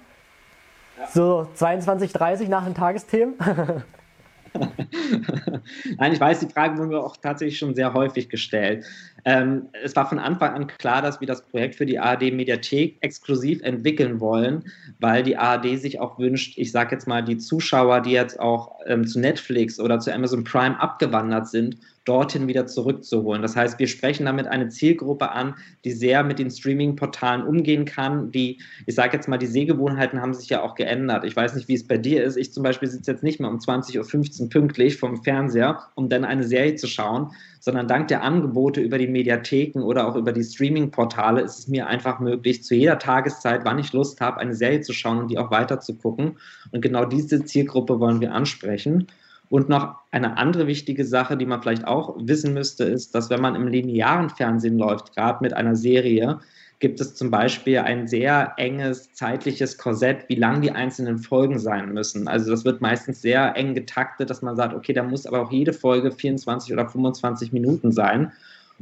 Ja. 0.98 1.08
So 1.08 1.48
22, 1.56 2.14
30 2.14 2.48
nach 2.50 2.66
den 2.66 2.76
Tagesthemen? 2.76 3.36
Nein, 5.98 6.14
ich 6.14 6.20
weiß, 6.20 6.40
die 6.40 6.52
Frage 6.52 6.78
wurde 6.78 6.90
mir 6.90 7.00
auch 7.00 7.18
tatsächlich 7.18 7.58
schon 7.58 7.76
sehr 7.76 7.94
häufig 7.94 8.30
gestellt. 8.30 8.86
Ähm, 9.26 9.70
es 9.84 9.96
war 9.96 10.08
von 10.08 10.20
Anfang 10.20 10.54
an 10.54 10.68
klar, 10.68 11.02
dass 11.02 11.20
wir 11.20 11.28
das 11.28 11.46
Projekt 11.46 11.76
für 11.76 11.86
die 11.86 12.00
ARD 12.00 12.34
Mediathek 12.34 12.98
exklusiv 13.02 13.62
entwickeln 13.62 14.20
wollen, 14.20 14.64
weil 15.00 15.24
die 15.24 15.38
ARD 15.38 15.80
sich 15.80 16.00
auch 16.00 16.18
wünscht, 16.18 16.58
ich 16.58 16.72
sage 16.72 16.96
jetzt 16.96 17.08
mal, 17.08 17.24
die 17.24 17.38
Zuschauer, 17.38 18.02
die 18.02 18.12
jetzt 18.12 18.40
auch 18.40 18.76
ähm, 18.88 19.06
zu 19.06 19.20
Netflix 19.20 19.79
oder 19.79 20.00
zu 20.00 20.13
Amazon 20.13 20.44
Prime 20.44 20.79
abgewandert 20.79 21.48
sind, 21.48 21.77
dorthin 22.08 22.48
wieder 22.48 22.67
zurückzuholen. 22.67 23.41
Das 23.41 23.56
heißt, 23.56 23.79
wir 23.79 23.88
sprechen 23.88 24.25
damit 24.25 24.48
eine 24.48 24.70
Zielgruppe 24.70 25.32
an, 25.32 25.56
die 25.84 25.91
sehr 25.91 26.24
mit 26.24 26.39
den 26.39 26.50
Streaming-Portalen 26.50 27.44
umgehen 27.44 27.84
kann. 27.84 28.32
Die, 28.32 28.62
ich 28.86 28.96
sage 28.96 29.17
jetzt 29.17 29.27
mal, 29.27 29.38
die 29.38 29.46
Sehgewohnheiten 29.46 30.22
haben 30.22 30.34
sich 30.34 30.50
ja 30.50 30.62
auch 30.62 30.75
geändert. 30.75 31.25
Ich 31.25 31.36
weiß 31.36 31.56
nicht, 31.56 31.67
wie 31.67 31.74
es 31.74 31.86
bei 31.86 31.98
dir 31.98 32.24
ist. 32.24 32.38
Ich 32.38 32.53
zum 32.53 32.63
Beispiel 32.63 32.88
sitze 32.88 33.12
jetzt 33.12 33.24
nicht 33.24 33.41
mehr 33.41 33.50
um 33.50 33.58
20.15 33.58 34.41
Uhr 34.44 34.50
pünktlich 34.50 34.98
vom 34.98 35.22
Fernseher, 35.22 35.79
um 35.96 36.08
dann 36.08 36.24
eine 36.24 36.46
Serie 36.46 36.75
zu 36.75 36.88
schauen, 36.88 37.32
sondern 37.60 37.89
dank 37.89 38.08
der 38.08 38.24
Angebote 38.24 38.79
über 38.79 38.98
die 38.98 39.08
Mediatheken 39.08 39.82
oder 39.82 40.08
auch 40.08 40.15
über 40.15 40.32
die 40.32 40.44
Streaming-Portale 40.44 41.41
ist 41.41 41.60
es 41.60 41.67
mir 41.67 41.88
einfach 41.88 42.20
möglich, 42.20 42.63
zu 42.63 42.75
jeder 42.75 43.00
Tageszeit, 43.00 43.65
wann 43.65 43.79
ich 43.79 43.91
Lust 43.91 44.22
habe, 44.22 44.38
eine 44.38 44.56
Serie 44.56 44.79
zu 44.79 44.94
schauen 44.94 45.17
und 45.17 45.29
die 45.29 45.38
auch 45.38 45.51
weiter 45.51 45.82
zu 45.82 45.96
gucken. 45.96 46.38
Und 46.72 46.82
genau 46.82 47.03
diese 47.03 47.44
Zielgruppe 47.44 48.00
wollen 48.00 48.22
wir 48.22 48.34
ansprechen. 48.34 48.76
Und 49.50 49.69
noch 49.69 49.96
eine 50.12 50.38
andere 50.38 50.67
wichtige 50.67 51.05
Sache, 51.05 51.38
die 51.38 51.46
man 51.46 51.62
vielleicht 51.62 51.88
auch 51.88 52.17
wissen 52.19 52.53
müsste, 52.53 52.84
ist, 52.84 53.15
dass 53.15 53.29
wenn 53.29 53.41
man 53.41 53.55
im 53.55 53.67
linearen 53.67 54.29
Fernsehen 54.29 54.77
läuft, 54.77 55.15
gerade 55.15 55.41
mit 55.41 55.53
einer 55.53 55.75
Serie, 55.75 56.39
gibt 56.79 57.01
es 57.01 57.15
zum 57.15 57.31
Beispiel 57.31 57.79
ein 57.79 58.07
sehr 58.07 58.53
enges 58.57 59.12
zeitliches 59.13 59.77
Korsett, 59.77 60.25
wie 60.27 60.36
lang 60.36 60.62
die 60.62 60.72
einzelnen 60.72 61.17
Folgen 61.17 61.60
sein 61.60 61.93
müssen. 61.93 62.27
Also 62.27 62.51
das 62.51 62.65
wird 62.65 62.81
meistens 62.81 63.22
sehr 63.22 63.55
eng 63.55 63.74
getaktet, 63.74 64.29
dass 64.29 64.41
man 64.41 64.55
sagt, 64.55 64.75
okay, 64.75 64.93
da 64.93 65.01
muss 65.01 65.25
aber 65.25 65.41
auch 65.41 65.51
jede 65.51 65.74
Folge 65.74 66.12
24 66.12 66.72
oder 66.74 66.88
25 66.88 67.51
Minuten 67.51 67.91
sein. 67.91 68.31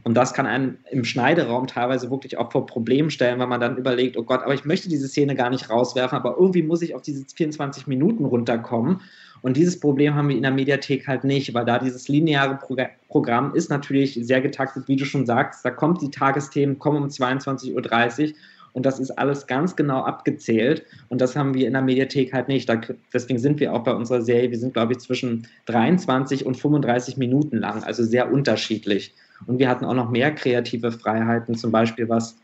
Und 0.04 0.16
das 0.16 0.34
kann 0.34 0.46
einen 0.46 0.78
im 0.92 1.04
Schneideraum 1.04 1.68
teilweise 1.68 2.12
wirklich 2.12 2.38
auch 2.38 2.52
vor 2.52 2.66
Problemen 2.66 3.10
stellen, 3.10 3.40
weil 3.40 3.48
man 3.48 3.62
dann 3.62 3.78
überlegt, 3.78 4.18
oh 4.18 4.24
Gott, 4.24 4.44
aber 4.44 4.54
ich 4.54 4.66
möchte 4.66 4.90
diese 4.90 5.08
Szene 5.08 5.36
gar 5.36 5.50
nicht 5.50 5.70
rauswerfen, 5.70 6.18
aber 6.18 6.36
irgendwie 6.38 6.64
muss 6.64 6.82
ich 6.82 6.94
auf 6.94 7.02
diese 7.02 7.26
24 7.36 7.88
Minuten 7.88 8.26
runterkommen. 8.26 9.02
Und 9.42 9.58
dieses 9.58 9.80
Problem 9.80 10.16
haben 10.16 10.30
wir 10.30 10.36
in 10.36 10.42
der 10.42 10.52
Mediathek 10.52 11.08
halt 11.08 11.24
nicht, 11.24 11.54
weil 11.54 11.66
da 11.66 11.80
dieses 11.80 12.08
lineare 12.08 12.60
Programm 13.08 13.54
ist 13.54 13.70
natürlich 13.70 14.20
sehr 14.22 14.42
getaktet, 14.42 14.88
wie 14.88 14.96
du 14.96 15.06
schon 15.06 15.26
sagst. 15.26 15.64
Da 15.64 15.72
kommt 15.72 16.02
die 16.02 16.10
Tagesthemen, 16.10 16.80
kommen 16.80 17.04
um 17.04 17.10
22.30 17.10 17.74
Uhr 17.74 18.34
und 18.76 18.86
das 18.86 19.00
ist 19.00 19.12
alles 19.12 19.48
ganz 19.48 19.78
genau 19.78 20.04
abgezählt 20.04 20.84
und 21.08 21.22
das 21.22 21.36
haben 21.36 21.54
wir 21.54 21.66
in 21.66 21.74
der 21.74 21.82
Mediathek 21.82 22.34
halt 22.34 22.50
nicht. 22.50 22.68
Da, 22.68 22.82
deswegen 23.14 23.40
sind 23.40 23.62
wir 23.62 23.72
auch 23.72 23.84
bei 23.86 23.94
unserer 23.94 24.22
Serie, 24.22 24.52
wir 24.52 24.60
sind 24.60 24.74
glaube 24.74 24.92
ich 24.92 25.00
zwischen 25.00 25.48
23 25.68 26.46
und 26.46 26.58
35 26.58 27.16
Minuten 27.16 27.58
lang, 27.58 27.84
also 27.84 28.04
sehr 28.04 28.32
unterschiedlich. 28.32 29.14
Und 29.48 29.60
wir 29.60 29.70
hatten 29.70 29.86
auch 29.86 29.94
noch 29.94 30.10
mehr 30.10 30.34
kreative 30.34 30.92
Freiheiten, 30.92 31.56
zum 31.56 31.72
Beispiel 31.72 32.10
was 32.10 32.38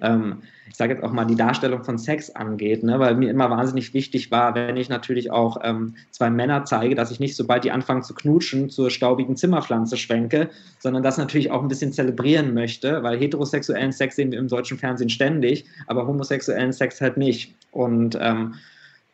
ähm, 0.00 0.42
ich 0.68 0.76
sage 0.76 0.94
jetzt 0.94 1.02
auch 1.02 1.12
mal, 1.12 1.24
die 1.24 1.34
Darstellung 1.34 1.82
von 1.82 1.98
Sex 1.98 2.30
angeht, 2.30 2.82
ne? 2.82 2.98
weil 2.98 3.16
mir 3.16 3.30
immer 3.30 3.50
wahnsinnig 3.50 3.94
wichtig 3.94 4.30
war, 4.30 4.54
wenn 4.54 4.76
ich 4.76 4.88
natürlich 4.88 5.30
auch 5.30 5.58
ähm, 5.62 5.94
zwei 6.10 6.30
Männer 6.30 6.64
zeige, 6.64 6.94
dass 6.94 7.10
ich 7.10 7.20
nicht, 7.20 7.36
sobald 7.36 7.64
die 7.64 7.72
anfangen 7.72 8.02
zu 8.02 8.14
knutschen, 8.14 8.70
zur 8.70 8.90
staubigen 8.90 9.36
Zimmerpflanze 9.36 9.96
schwenke, 9.96 10.50
sondern 10.78 11.02
das 11.02 11.18
natürlich 11.18 11.50
auch 11.50 11.62
ein 11.62 11.68
bisschen 11.68 11.92
zelebrieren 11.92 12.54
möchte, 12.54 13.02
weil 13.02 13.18
heterosexuellen 13.18 13.92
Sex 13.92 14.16
sehen 14.16 14.30
wir 14.30 14.38
im 14.38 14.48
deutschen 14.48 14.78
Fernsehen 14.78 15.10
ständig, 15.10 15.64
aber 15.86 16.06
homosexuellen 16.06 16.72
Sex 16.72 17.00
halt 17.00 17.16
nicht. 17.16 17.54
Und 17.72 18.16
ähm, 18.20 18.54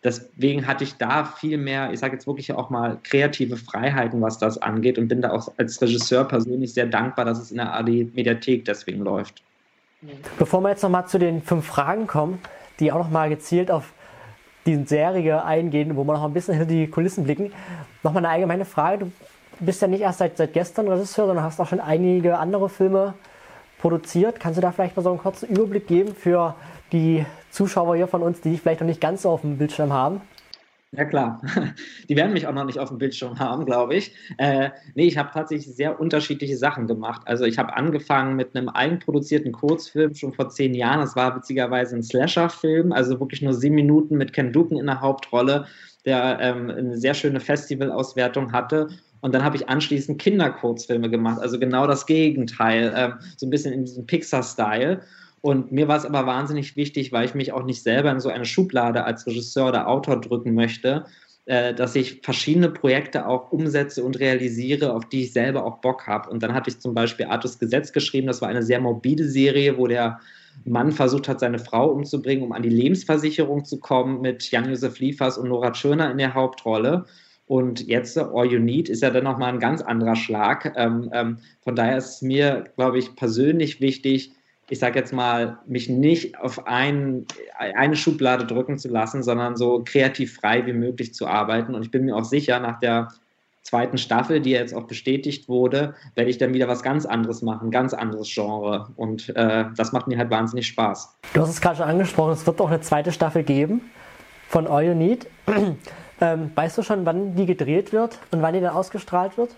deswegen 0.04 0.66
hatte 0.66 0.84
ich 0.84 0.96
da 0.96 1.24
viel 1.24 1.56
mehr, 1.56 1.90
ich 1.92 1.98
sage 1.98 2.14
jetzt 2.14 2.26
wirklich 2.26 2.52
auch 2.52 2.70
mal, 2.70 2.98
kreative 3.02 3.56
Freiheiten, 3.56 4.20
was 4.20 4.38
das 4.38 4.58
angeht 4.58 4.98
und 4.98 5.08
bin 5.08 5.22
da 5.22 5.32
auch 5.32 5.52
als 5.56 5.80
Regisseur 5.80 6.24
persönlich 6.24 6.74
sehr 6.74 6.86
dankbar, 6.86 7.24
dass 7.24 7.38
es 7.38 7.50
in 7.50 7.56
der 7.56 7.74
AD 7.74 8.10
Mediathek 8.14 8.64
deswegen 8.64 9.02
läuft. 9.02 9.42
Bevor 10.38 10.60
wir 10.60 10.68
jetzt 10.68 10.82
nochmal 10.82 11.06
zu 11.06 11.18
den 11.18 11.42
fünf 11.42 11.66
Fragen 11.66 12.06
kommen, 12.06 12.38
die 12.78 12.92
auch 12.92 12.98
nochmal 12.98 13.30
gezielt 13.30 13.70
auf 13.70 13.92
die 14.66 14.84
Serie 14.84 15.42
eingehen, 15.44 15.96
wo 15.96 16.04
wir 16.04 16.12
noch 16.12 16.24
ein 16.24 16.34
bisschen 16.34 16.54
hinter 16.54 16.68
die 16.68 16.86
Kulissen 16.88 17.24
blicken, 17.24 17.52
nochmal 18.02 18.24
eine 18.24 18.34
allgemeine 18.34 18.64
Frage. 18.66 19.06
Du 19.58 19.64
bist 19.64 19.80
ja 19.80 19.88
nicht 19.88 20.00
erst 20.00 20.18
seit, 20.18 20.36
seit 20.36 20.52
gestern 20.52 20.88
Regisseur, 20.88 21.26
sondern 21.26 21.44
hast 21.44 21.60
auch 21.60 21.68
schon 21.68 21.80
einige 21.80 22.38
andere 22.38 22.68
Filme 22.68 23.14
produziert. 23.78 24.40
Kannst 24.40 24.58
du 24.58 24.62
da 24.62 24.72
vielleicht 24.72 24.96
mal 24.96 25.02
so 25.02 25.10
einen 25.10 25.18
kurzen 25.18 25.48
Überblick 25.48 25.86
geben 25.86 26.14
für 26.14 26.54
die 26.94 27.26
Zuschauer 27.50 27.96
hier 27.96 28.08
von 28.08 28.22
uns, 28.22 28.40
die 28.40 28.52
dich 28.52 28.62
vielleicht 28.62 28.80
noch 28.80 28.86
nicht 28.86 29.00
ganz 29.00 29.22
so 29.22 29.30
auf 29.30 29.42
dem 29.42 29.58
Bildschirm 29.58 29.92
haben? 29.92 30.22
Ja 30.96 31.04
klar, 31.04 31.42
die 32.08 32.16
werden 32.16 32.32
mich 32.32 32.46
auch 32.46 32.52
noch 32.52 32.64
nicht 32.64 32.78
auf 32.78 32.88
dem 32.88 32.98
Bildschirm 32.98 33.38
haben, 33.40 33.64
glaube 33.64 33.96
ich. 33.96 34.14
Äh, 34.38 34.70
nee, 34.94 35.06
ich 35.06 35.18
habe 35.18 35.30
tatsächlich 35.32 35.74
sehr 35.74 35.98
unterschiedliche 35.98 36.56
Sachen 36.56 36.86
gemacht. 36.86 37.22
Also 37.24 37.44
ich 37.44 37.58
habe 37.58 37.76
angefangen 37.76 38.36
mit 38.36 38.54
einem 38.54 38.68
eigenproduzierten 38.68 39.50
Kurzfilm 39.50 40.14
schon 40.14 40.32
vor 40.32 40.50
zehn 40.50 40.72
Jahren. 40.72 41.00
Das 41.00 41.16
war 41.16 41.34
witzigerweise 41.34 41.96
ein 41.96 42.02
Slasher-Film, 42.04 42.92
also 42.92 43.18
wirklich 43.18 43.42
nur 43.42 43.54
sieben 43.54 43.74
Minuten 43.74 44.16
mit 44.16 44.32
Ken 44.32 44.52
Duken 44.52 44.78
in 44.78 44.86
der 44.86 45.00
Hauptrolle, 45.00 45.66
der 46.04 46.38
ähm, 46.40 46.70
eine 46.70 46.96
sehr 46.96 47.14
schöne 47.14 47.40
Festivalauswertung 47.40 48.52
hatte. 48.52 48.88
Und 49.20 49.34
dann 49.34 49.42
habe 49.42 49.56
ich 49.56 49.68
anschließend 49.68 50.20
Kinderkurzfilme 50.20 51.10
gemacht, 51.10 51.40
also 51.40 51.58
genau 51.58 51.86
das 51.88 52.06
Gegenteil, 52.06 52.92
ähm, 52.94 53.14
so 53.36 53.46
ein 53.46 53.50
bisschen 53.50 53.72
in 53.72 53.84
diesem 53.84 54.06
Pixar-Style. 54.06 55.00
Und 55.44 55.72
mir 55.72 55.88
war 55.88 55.98
es 55.98 56.06
aber 56.06 56.24
wahnsinnig 56.24 56.74
wichtig, 56.74 57.12
weil 57.12 57.26
ich 57.26 57.34
mich 57.34 57.52
auch 57.52 57.64
nicht 57.64 57.82
selber 57.82 58.10
in 58.10 58.18
so 58.18 58.30
eine 58.30 58.46
Schublade 58.46 59.04
als 59.04 59.26
Regisseur 59.26 59.68
oder 59.68 59.88
Autor 59.88 60.18
drücken 60.22 60.54
möchte, 60.54 61.04
äh, 61.44 61.74
dass 61.74 61.94
ich 61.96 62.22
verschiedene 62.22 62.70
Projekte 62.70 63.28
auch 63.28 63.52
umsetze 63.52 64.02
und 64.02 64.18
realisiere, 64.18 64.94
auf 64.94 65.06
die 65.06 65.24
ich 65.24 65.34
selber 65.34 65.66
auch 65.66 65.82
Bock 65.82 66.06
habe. 66.06 66.30
Und 66.30 66.42
dann 66.42 66.54
hatte 66.54 66.70
ich 66.70 66.80
zum 66.80 66.94
Beispiel 66.94 67.26
Artus 67.26 67.58
Gesetz 67.58 67.92
geschrieben, 67.92 68.26
das 68.26 68.40
war 68.40 68.48
eine 68.48 68.62
sehr 68.62 68.80
morbide 68.80 69.28
Serie, 69.28 69.76
wo 69.76 69.86
der 69.86 70.18
Mann 70.64 70.92
versucht 70.92 71.28
hat, 71.28 71.40
seine 71.40 71.58
Frau 71.58 71.90
umzubringen, 71.90 72.42
um 72.42 72.52
an 72.52 72.62
die 72.62 72.70
Lebensversicherung 72.70 73.66
zu 73.66 73.78
kommen, 73.78 74.22
mit 74.22 74.50
Jan-Josef 74.50 74.98
Liefers 74.98 75.36
und 75.36 75.50
Nora 75.50 75.72
Tschirner 75.72 76.10
in 76.10 76.16
der 76.16 76.32
Hauptrolle. 76.32 77.04
Und 77.46 77.86
jetzt 77.86 78.16
All 78.16 78.50
You 78.50 78.60
Need 78.60 78.88
ist 78.88 79.02
ja 79.02 79.10
dann 79.10 79.24
nochmal 79.24 79.52
ein 79.52 79.60
ganz 79.60 79.82
anderer 79.82 80.16
Schlag. 80.16 80.72
Ähm, 80.74 81.10
ähm, 81.12 81.36
von 81.60 81.76
daher 81.76 81.98
ist 81.98 82.14
es 82.14 82.22
mir, 82.22 82.64
glaube 82.76 82.98
ich, 82.98 83.14
persönlich 83.14 83.82
wichtig, 83.82 84.32
ich 84.68 84.78
sage 84.78 84.98
jetzt 84.98 85.12
mal, 85.12 85.58
mich 85.66 85.88
nicht 85.88 86.38
auf 86.38 86.66
ein, 86.66 87.26
eine 87.58 87.96
Schublade 87.96 88.46
drücken 88.46 88.78
zu 88.78 88.88
lassen, 88.88 89.22
sondern 89.22 89.56
so 89.56 89.82
kreativ 89.84 90.36
frei 90.36 90.64
wie 90.66 90.72
möglich 90.72 91.14
zu 91.14 91.26
arbeiten. 91.26 91.74
Und 91.74 91.82
ich 91.82 91.90
bin 91.90 92.04
mir 92.04 92.16
auch 92.16 92.24
sicher, 92.24 92.60
nach 92.60 92.80
der 92.80 93.08
zweiten 93.62 93.98
Staffel, 93.98 94.40
die 94.40 94.50
jetzt 94.50 94.74
auch 94.74 94.84
bestätigt 94.84 95.48
wurde, 95.48 95.94
werde 96.14 96.30
ich 96.30 96.38
dann 96.38 96.54
wieder 96.54 96.68
was 96.68 96.82
ganz 96.82 97.06
anderes 97.06 97.42
machen, 97.42 97.70
ganz 97.70 97.94
anderes 97.94 98.30
Genre. 98.32 98.88
Und 98.96 99.34
äh, 99.36 99.64
das 99.76 99.92
macht 99.92 100.06
mir 100.06 100.18
halt 100.18 100.30
wahnsinnig 100.30 100.66
Spaß. 100.66 101.16
Du 101.32 101.40
hast 101.40 101.50
es 101.50 101.60
gerade 101.60 101.76
schon 101.76 101.86
angesprochen, 101.86 102.32
es 102.32 102.46
wird 102.46 102.60
auch 102.60 102.68
eine 102.68 102.80
zweite 102.80 103.10
Staffel 103.10 103.42
geben 103.42 103.80
von 104.48 104.66
All 104.66 104.84
You 104.84 104.94
Need. 104.94 105.26
ähm, 106.20 106.50
weißt 106.54 106.78
du 106.78 106.82
schon, 106.82 107.04
wann 107.06 107.34
die 107.34 107.46
gedreht 107.46 107.92
wird 107.92 108.18
und 108.30 108.42
wann 108.42 108.54
die 108.54 108.60
dann 108.60 108.74
ausgestrahlt 108.74 109.36
wird? 109.36 109.50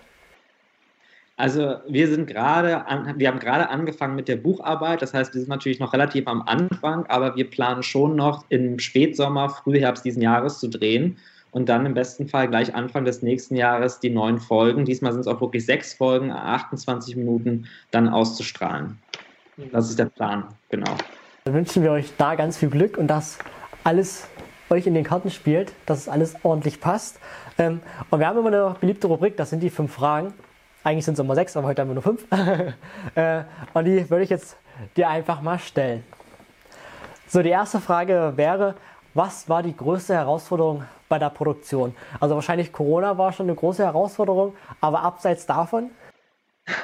Also 1.37 1.75
wir 1.87 2.07
sind 2.07 2.25
gerade, 2.25 2.83
wir 3.15 3.27
haben 3.27 3.39
gerade 3.39 3.69
angefangen 3.69 4.15
mit 4.15 4.27
der 4.27 4.37
Bucharbeit. 4.37 5.03
Das 5.03 5.13
heißt, 5.13 5.35
wir 5.35 5.39
sind 5.39 5.49
natürlich 5.49 5.79
noch 5.79 5.93
relativ 5.93 6.27
am 6.27 6.41
Anfang, 6.41 7.05
aber 7.05 7.35
wir 7.35 7.47
planen 7.47 7.83
schon 7.83 8.15
noch 8.15 8.43
im 8.49 8.79
Spätsommer, 8.79 9.49
Frühherbst 9.49 10.03
diesen 10.03 10.23
Jahres 10.23 10.59
zu 10.59 10.67
drehen 10.67 11.17
und 11.51 11.69
dann 11.69 11.85
im 11.85 11.93
besten 11.93 12.27
Fall 12.27 12.47
gleich 12.47 12.73
Anfang 12.73 13.05
des 13.05 13.21
nächsten 13.21 13.55
Jahres 13.55 13.99
die 13.99 14.09
neuen 14.09 14.39
Folgen. 14.39 14.83
Diesmal 14.83 15.11
sind 15.11 15.21
es 15.21 15.27
auch 15.27 15.39
wirklich 15.39 15.63
sechs 15.63 15.93
Folgen, 15.93 16.31
28 16.31 17.15
Minuten, 17.15 17.67
dann 17.91 18.09
auszustrahlen. 18.09 18.97
Das 19.71 19.89
ist 19.89 19.99
der 19.99 20.05
Plan, 20.05 20.45
genau. 20.69 20.95
Dann 21.43 21.53
wünschen 21.53 21.83
wir 21.83 21.91
euch 21.91 22.13
da 22.17 22.33
ganz 22.33 22.57
viel 22.57 22.69
Glück 22.69 22.97
und 22.97 23.07
dass 23.07 23.37
alles 23.83 24.27
euch 24.71 24.87
in 24.87 24.95
den 24.95 25.03
Karten 25.03 25.29
spielt, 25.29 25.71
dass 25.85 25.99
es 25.99 26.09
alles 26.09 26.35
ordentlich 26.43 26.81
passt. 26.81 27.19
Ähm, 27.59 27.79
und 28.09 28.19
wir 28.19 28.27
haben 28.27 28.39
immer 28.39 28.47
eine 28.47 28.75
beliebte 28.79 29.05
Rubrik, 29.05 29.37
das 29.37 29.51
sind 29.51 29.61
die 29.61 29.69
fünf 29.69 29.93
Fragen. 29.93 30.33
Eigentlich 30.87 31.03
sind 31.03 31.15
es 31.15 31.19
immer 31.19 31.35
sechs, 31.35 31.57
aber 31.57 31.67
heute 31.67 31.81
haben 31.81 31.89
wir 31.89 31.95
nur 31.95 32.03
fünf. 32.03 32.25
äh, 33.15 33.43
und 33.73 33.83
die 33.83 34.09
würde 34.09 34.23
ich 34.23 34.29
jetzt 34.29 34.55
dir 34.95 35.09
einfach 35.09 35.41
mal 35.41 35.59
stellen. 35.59 36.01
So, 37.27 37.41
die 37.41 37.49
erste 37.49 37.81
Frage 37.81 38.31
wäre, 38.37 38.73
was 39.13 39.49
war 39.49 39.63
die 39.63 39.75
größte 39.75 40.13
Herausforderung 40.13 40.85
bei 41.09 41.19
der 41.19 41.29
Produktion? 41.29 41.93
Also 42.21 42.35
wahrscheinlich 42.35 42.71
Corona 42.71 43.17
war 43.17 43.33
schon 43.33 43.47
eine 43.47 43.55
große 43.55 43.83
Herausforderung, 43.83 44.53
aber 44.79 45.01
abseits 45.01 45.45
davon? 45.45 45.89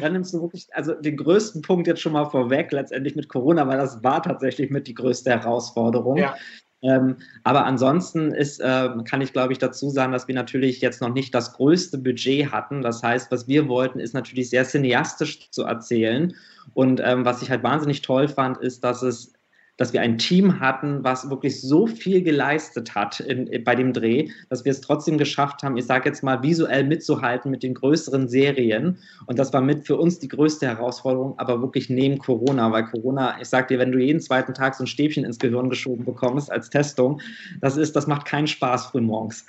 Dann 0.00 0.14
nimmst 0.14 0.32
du 0.32 0.40
wirklich 0.40 0.68
also 0.72 0.94
den 0.94 1.18
größten 1.18 1.60
Punkt 1.60 1.88
jetzt 1.88 2.00
schon 2.00 2.14
mal 2.14 2.24
vorweg, 2.24 2.72
letztendlich 2.72 3.16
mit 3.16 3.28
Corona, 3.28 3.68
weil 3.68 3.76
das 3.76 4.02
war 4.02 4.22
tatsächlich 4.22 4.70
mit 4.70 4.86
die 4.86 4.94
größte 4.94 5.28
Herausforderung. 5.28 6.16
Ja. 6.16 6.36
Ähm, 6.82 7.16
aber 7.44 7.66
ansonsten 7.66 8.32
ist, 8.32 8.60
äh, 8.60 8.88
kann 9.04 9.20
ich 9.20 9.32
glaube 9.32 9.52
ich 9.52 9.58
dazu 9.58 9.90
sagen, 9.90 10.12
dass 10.12 10.28
wir 10.28 10.34
natürlich 10.34 10.80
jetzt 10.80 11.02
noch 11.02 11.12
nicht 11.12 11.34
das 11.34 11.52
größte 11.52 11.98
Budget 11.98 12.52
hatten. 12.52 12.82
Das 12.82 13.02
heißt, 13.02 13.30
was 13.30 13.48
wir 13.48 13.68
wollten, 13.68 14.00
ist 14.00 14.14
natürlich 14.14 14.50
sehr 14.50 14.64
cineastisch 14.64 15.50
zu 15.50 15.64
erzählen. 15.64 16.34
Und 16.74 17.00
ähm, 17.04 17.24
was 17.24 17.42
ich 17.42 17.50
halt 17.50 17.62
wahnsinnig 17.62 18.02
toll 18.02 18.28
fand, 18.28 18.58
ist, 18.58 18.82
dass 18.84 19.02
es 19.02 19.32
dass 19.80 19.94
wir 19.94 20.02
ein 20.02 20.18
Team 20.18 20.60
hatten, 20.60 21.02
was 21.04 21.30
wirklich 21.30 21.62
so 21.62 21.86
viel 21.86 22.22
geleistet 22.22 22.94
hat 22.94 23.18
in, 23.20 23.64
bei 23.64 23.74
dem 23.74 23.94
Dreh, 23.94 24.28
dass 24.50 24.66
wir 24.66 24.72
es 24.72 24.82
trotzdem 24.82 25.16
geschafft 25.16 25.62
haben, 25.62 25.78
ich 25.78 25.86
sage 25.86 26.06
jetzt 26.06 26.22
mal, 26.22 26.42
visuell 26.42 26.84
mitzuhalten 26.84 27.50
mit 27.50 27.62
den 27.62 27.72
größeren 27.72 28.28
Serien. 28.28 28.98
Und 29.24 29.38
das 29.38 29.54
war 29.54 29.62
mit 29.62 29.86
für 29.86 29.96
uns 29.96 30.18
die 30.18 30.28
größte 30.28 30.66
Herausforderung, 30.66 31.38
aber 31.38 31.62
wirklich 31.62 31.88
neben 31.88 32.18
Corona, 32.18 32.70
weil 32.70 32.84
Corona, 32.84 33.40
ich 33.40 33.48
sage 33.48 33.68
dir, 33.68 33.78
wenn 33.78 33.90
du 33.90 33.98
jeden 33.98 34.20
zweiten 34.20 34.52
Tag 34.52 34.74
so 34.74 34.84
ein 34.84 34.86
Stäbchen 34.86 35.24
ins 35.24 35.38
Gehirn 35.38 35.70
geschoben 35.70 36.04
bekommst 36.04 36.52
als 36.52 36.68
Testung, 36.68 37.22
das 37.62 37.78
ist, 37.78 37.96
das 37.96 38.06
macht 38.06 38.26
keinen 38.26 38.48
Spaß 38.48 38.84
frühmorgens. 38.88 39.46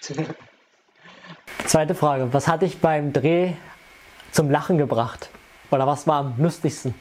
Zweite 1.64 1.94
Frage, 1.94 2.28
was 2.30 2.46
hat 2.46 2.60
dich 2.60 2.76
beim 2.76 3.14
Dreh 3.14 3.52
zum 4.32 4.50
Lachen 4.50 4.76
gebracht? 4.76 5.30
Oder 5.70 5.86
was 5.86 6.06
war 6.06 6.18
am 6.18 6.34
lustigsten? 6.36 6.92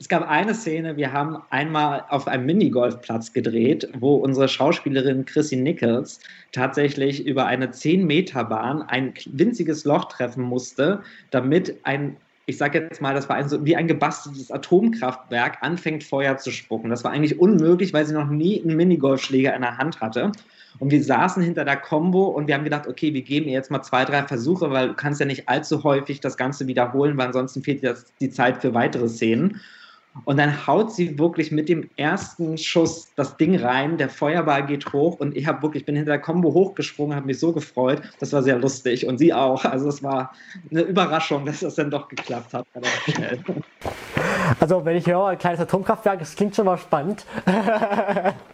Es 0.00 0.08
gab 0.08 0.26
eine 0.26 0.54
Szene, 0.54 0.96
wir 0.96 1.12
haben 1.12 1.36
einmal 1.50 2.06
auf 2.08 2.26
einem 2.26 2.46
Minigolfplatz 2.46 3.34
gedreht, 3.34 3.86
wo 3.98 4.14
unsere 4.14 4.48
Schauspielerin 4.48 5.26
Chrissy 5.26 5.56
Nichols 5.56 6.20
tatsächlich 6.52 7.26
über 7.26 7.44
eine 7.44 7.66
10-Meter-Bahn 7.66 8.80
ein 8.80 9.12
winziges 9.26 9.84
Loch 9.84 10.06
treffen 10.06 10.42
musste, 10.42 11.02
damit 11.30 11.76
ein 11.84 12.16
ich 12.46 12.56
sage 12.58 12.80
jetzt 12.80 13.00
mal, 13.00 13.14
das 13.14 13.28
war 13.28 13.36
ein, 13.36 13.48
so, 13.48 13.64
wie 13.64 13.76
ein 13.76 13.86
gebasteltes 13.86 14.50
Atomkraftwerk, 14.50 15.58
anfängt 15.60 16.02
Feuer 16.02 16.36
zu 16.36 16.50
spucken. 16.50 16.90
Das 16.90 17.04
war 17.04 17.12
eigentlich 17.12 17.38
unmöglich, 17.38 17.92
weil 17.92 18.04
sie 18.06 18.14
noch 18.14 18.28
nie 18.28 18.60
einen 18.60 18.76
Minigolfschläger 18.76 19.54
in 19.54 19.62
der 19.62 19.78
Hand 19.78 20.00
hatte. 20.00 20.32
Und 20.80 20.90
wir 20.90 21.04
saßen 21.04 21.44
hinter 21.44 21.64
der 21.64 21.76
Combo 21.76 22.24
und 22.24 22.48
wir 22.48 22.54
haben 22.56 22.64
gedacht, 22.64 22.88
okay, 22.88 23.14
wir 23.14 23.22
geben 23.22 23.46
ihr 23.46 23.52
jetzt 23.52 23.70
mal 23.70 23.82
zwei, 23.82 24.04
drei 24.04 24.24
Versuche, 24.24 24.70
weil 24.70 24.88
du 24.88 24.94
kannst 24.94 25.20
ja 25.20 25.26
nicht 25.26 25.48
allzu 25.48 25.84
häufig 25.84 26.20
das 26.20 26.36
Ganze 26.36 26.66
wiederholen, 26.66 27.16
weil 27.16 27.26
ansonsten 27.26 27.62
fehlt 27.62 27.84
dir 27.84 27.96
die 28.20 28.30
Zeit 28.30 28.60
für 28.60 28.74
weitere 28.74 29.08
Szenen. 29.08 29.60
Und 30.24 30.38
dann 30.38 30.66
haut 30.66 30.92
sie 30.92 31.18
wirklich 31.18 31.52
mit 31.52 31.68
dem 31.68 31.88
ersten 31.96 32.58
Schuss 32.58 33.12
das 33.14 33.36
Ding 33.36 33.56
rein, 33.56 33.96
der 33.96 34.08
Feuerball 34.08 34.66
geht 34.66 34.92
hoch 34.92 35.20
und 35.20 35.36
ich 35.36 35.46
habe 35.46 35.62
wirklich, 35.62 35.84
bin 35.84 35.94
hinter 35.94 36.12
der 36.12 36.20
Combo 36.20 36.52
hochgesprungen, 36.52 37.16
habe 37.16 37.26
mich 37.26 37.38
so 37.38 37.52
gefreut. 37.52 38.02
Das 38.18 38.32
war 38.32 38.42
sehr 38.42 38.58
lustig 38.58 39.06
und 39.06 39.18
sie 39.18 39.32
auch. 39.32 39.64
Also 39.64 39.88
es 39.88 40.02
war 40.02 40.32
eine 40.70 40.82
Überraschung, 40.82 41.46
dass 41.46 41.60
das 41.60 41.76
dann 41.76 41.90
doch 41.90 42.08
geklappt 42.08 42.52
hat. 42.52 42.66
Also 44.58 44.84
wenn 44.84 44.96
ich 44.96 45.06
höre, 45.06 45.28
ein 45.28 45.38
kleines 45.38 45.60
Atomkraftwerk, 45.60 46.18
das 46.18 46.34
klingt 46.34 46.56
schon 46.56 46.66
mal 46.66 46.78
spannend. 46.78 47.24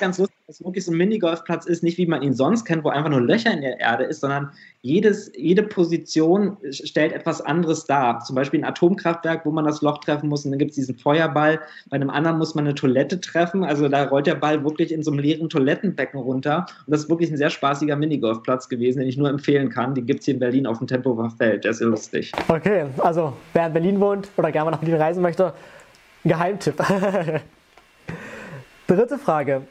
ganz 0.00 0.18
lustig, 0.18 0.36
dass 0.46 0.64
wirklich 0.64 0.84
so 0.84 0.92
ein 0.92 0.98
Minigolfplatz 0.98 1.66
ist, 1.66 1.82
nicht 1.82 1.98
wie 1.98 2.06
man 2.06 2.22
ihn 2.22 2.34
sonst 2.34 2.64
kennt, 2.64 2.82
wo 2.82 2.88
einfach 2.88 3.10
nur 3.10 3.20
Löcher 3.20 3.52
in 3.52 3.60
der 3.60 3.78
Erde 3.78 4.04
ist, 4.04 4.20
sondern 4.20 4.50
jedes, 4.82 5.30
jede 5.36 5.62
Position 5.62 6.56
stellt 6.70 7.12
etwas 7.12 7.40
anderes 7.40 7.84
dar. 7.84 8.20
Zum 8.20 8.34
Beispiel 8.34 8.60
ein 8.60 8.64
Atomkraftwerk, 8.64 9.44
wo 9.44 9.50
man 9.50 9.64
das 9.64 9.82
Loch 9.82 9.98
treffen 9.98 10.28
muss 10.28 10.44
und 10.44 10.50
dann 10.52 10.58
gibt 10.58 10.70
es 10.70 10.76
diesen 10.76 10.96
Feuerball. 10.96 11.60
Bei 11.88 11.96
einem 11.96 12.10
anderen 12.10 12.38
muss 12.38 12.54
man 12.54 12.64
eine 12.64 12.74
Toilette 12.74 13.20
treffen. 13.20 13.62
Also 13.62 13.88
da 13.88 14.04
rollt 14.04 14.26
der 14.26 14.34
Ball 14.34 14.64
wirklich 14.64 14.90
in 14.92 15.02
so 15.02 15.10
einem 15.10 15.20
leeren 15.20 15.48
Toilettenbecken 15.48 16.18
runter. 16.18 16.66
Und 16.86 16.92
das 16.92 17.02
ist 17.02 17.10
wirklich 17.10 17.30
ein 17.30 17.36
sehr 17.36 17.50
spaßiger 17.50 17.96
Minigolfplatz 17.96 18.68
gewesen, 18.68 19.00
den 19.00 19.08
ich 19.08 19.18
nur 19.18 19.28
empfehlen 19.28 19.68
kann. 19.68 19.94
Den 19.94 20.06
gibt 20.06 20.20
es 20.20 20.24
hier 20.24 20.34
in 20.34 20.40
Berlin 20.40 20.66
auf 20.66 20.78
dem 20.78 20.86
Tempelhofer 20.86 21.30
Feld. 21.30 21.64
Der 21.64 21.72
ist 21.72 21.80
lustig. 21.80 22.32
Okay, 22.48 22.86
also 22.98 23.34
wer 23.52 23.66
in 23.66 23.72
Berlin 23.72 24.00
wohnt 24.00 24.28
oder 24.36 24.50
gerne 24.50 24.70
mal 24.70 24.70
nach 24.72 24.80
Berlin 24.80 25.00
reisen 25.00 25.22
möchte, 25.22 25.52
Geheimtipp. 26.24 26.74
Dritte 28.90 29.18
Frage. 29.18 29.68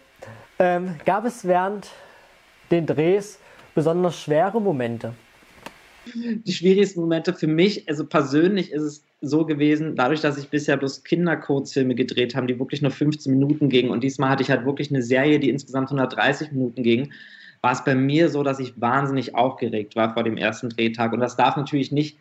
Ähm, 0.59 0.95
gab 1.05 1.25
es 1.25 1.43
während 1.43 1.89
den 2.71 2.85
Drehs 2.85 3.37
besonders 3.75 4.17
schwere 4.17 4.61
Momente? 4.61 5.13
Die 6.05 6.53
schwierigsten 6.53 7.01
Momente 7.01 7.33
für 7.33 7.47
mich, 7.47 7.89
also 7.89 8.05
persönlich 8.05 8.71
ist 8.71 8.81
es 8.81 9.03
so 9.19 9.45
gewesen, 9.45 9.97
dadurch, 9.97 10.21
dass 10.21 10.37
ich 10.37 10.47
bisher 10.47 10.77
bloß 10.77 11.03
Kinderkurzfilme 11.03 11.95
gedreht 11.95 12.33
habe, 12.33 12.47
die 12.47 12.57
wirklich 12.57 12.81
nur 12.81 12.91
15 12.91 13.33
Minuten 13.33 13.67
gingen 13.67 13.89
und 13.89 14.05
diesmal 14.05 14.29
hatte 14.29 14.41
ich 14.41 14.51
halt 14.51 14.65
wirklich 14.65 14.89
eine 14.89 15.03
Serie, 15.03 15.37
die 15.41 15.49
insgesamt 15.49 15.89
130 15.89 16.53
Minuten 16.53 16.81
ging, 16.81 17.11
war 17.59 17.73
es 17.73 17.83
bei 17.83 17.95
mir 17.95 18.29
so, 18.29 18.41
dass 18.41 18.61
ich 18.61 18.79
wahnsinnig 18.79 19.35
aufgeregt 19.35 19.97
war 19.97 20.13
vor 20.13 20.23
dem 20.23 20.37
ersten 20.37 20.69
Drehtag 20.69 21.11
und 21.11 21.19
das 21.19 21.35
darf 21.35 21.57
natürlich 21.57 21.91
nicht 21.91 22.17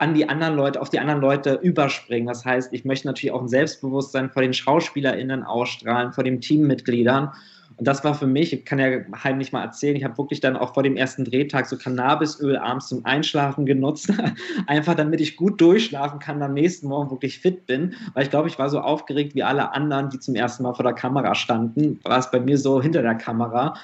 an 0.00 0.14
die 0.14 0.28
anderen 0.28 0.56
Leute, 0.56 0.80
auf 0.80 0.88
die 0.88 0.98
anderen 0.98 1.20
Leute 1.20 1.60
überspringen. 1.62 2.26
Das 2.26 2.44
heißt, 2.44 2.72
ich 2.72 2.84
möchte 2.84 3.06
natürlich 3.06 3.32
auch 3.32 3.42
ein 3.42 3.48
Selbstbewusstsein 3.48 4.30
vor 4.30 4.42
den 4.42 4.54
SchauspielerInnen 4.54 5.42
ausstrahlen, 5.42 6.12
vor 6.12 6.24
den 6.24 6.40
Teammitgliedern. 6.40 7.32
Und 7.76 7.86
das 7.86 8.02
war 8.02 8.14
für 8.14 8.26
mich, 8.26 8.52
ich 8.52 8.64
kann 8.64 8.78
ja 8.78 9.00
heimlich 9.22 9.52
mal 9.52 9.62
erzählen, 9.62 9.96
ich 9.96 10.04
habe 10.04 10.16
wirklich 10.16 10.40
dann 10.40 10.56
auch 10.56 10.74
vor 10.74 10.82
dem 10.82 10.96
ersten 10.96 11.24
Drehtag 11.24 11.66
so 11.66 11.76
Cannabisöl 11.76 12.56
abends 12.56 12.88
zum 12.88 13.04
Einschlafen 13.04 13.66
genutzt, 13.66 14.12
einfach 14.66 14.94
damit 14.94 15.20
ich 15.20 15.36
gut 15.36 15.60
durchschlafen 15.60 16.18
kann, 16.18 16.42
am 16.42 16.54
nächsten 16.54 16.88
Morgen 16.88 17.10
wirklich 17.10 17.38
fit 17.38 17.66
bin, 17.66 17.94
weil 18.14 18.24
ich 18.24 18.30
glaube, 18.30 18.48
ich 18.48 18.58
war 18.58 18.70
so 18.70 18.80
aufgeregt 18.80 19.34
wie 19.34 19.42
alle 19.42 19.72
anderen, 19.72 20.10
die 20.10 20.18
zum 20.18 20.34
ersten 20.34 20.62
Mal 20.62 20.74
vor 20.74 20.82
der 20.82 20.94
Kamera 20.94 21.34
standen, 21.34 22.00
war 22.04 22.18
es 22.18 22.30
bei 22.30 22.40
mir 22.40 22.58
so 22.58 22.82
hinter 22.82 23.02
der 23.02 23.14
Kamera. 23.16 23.74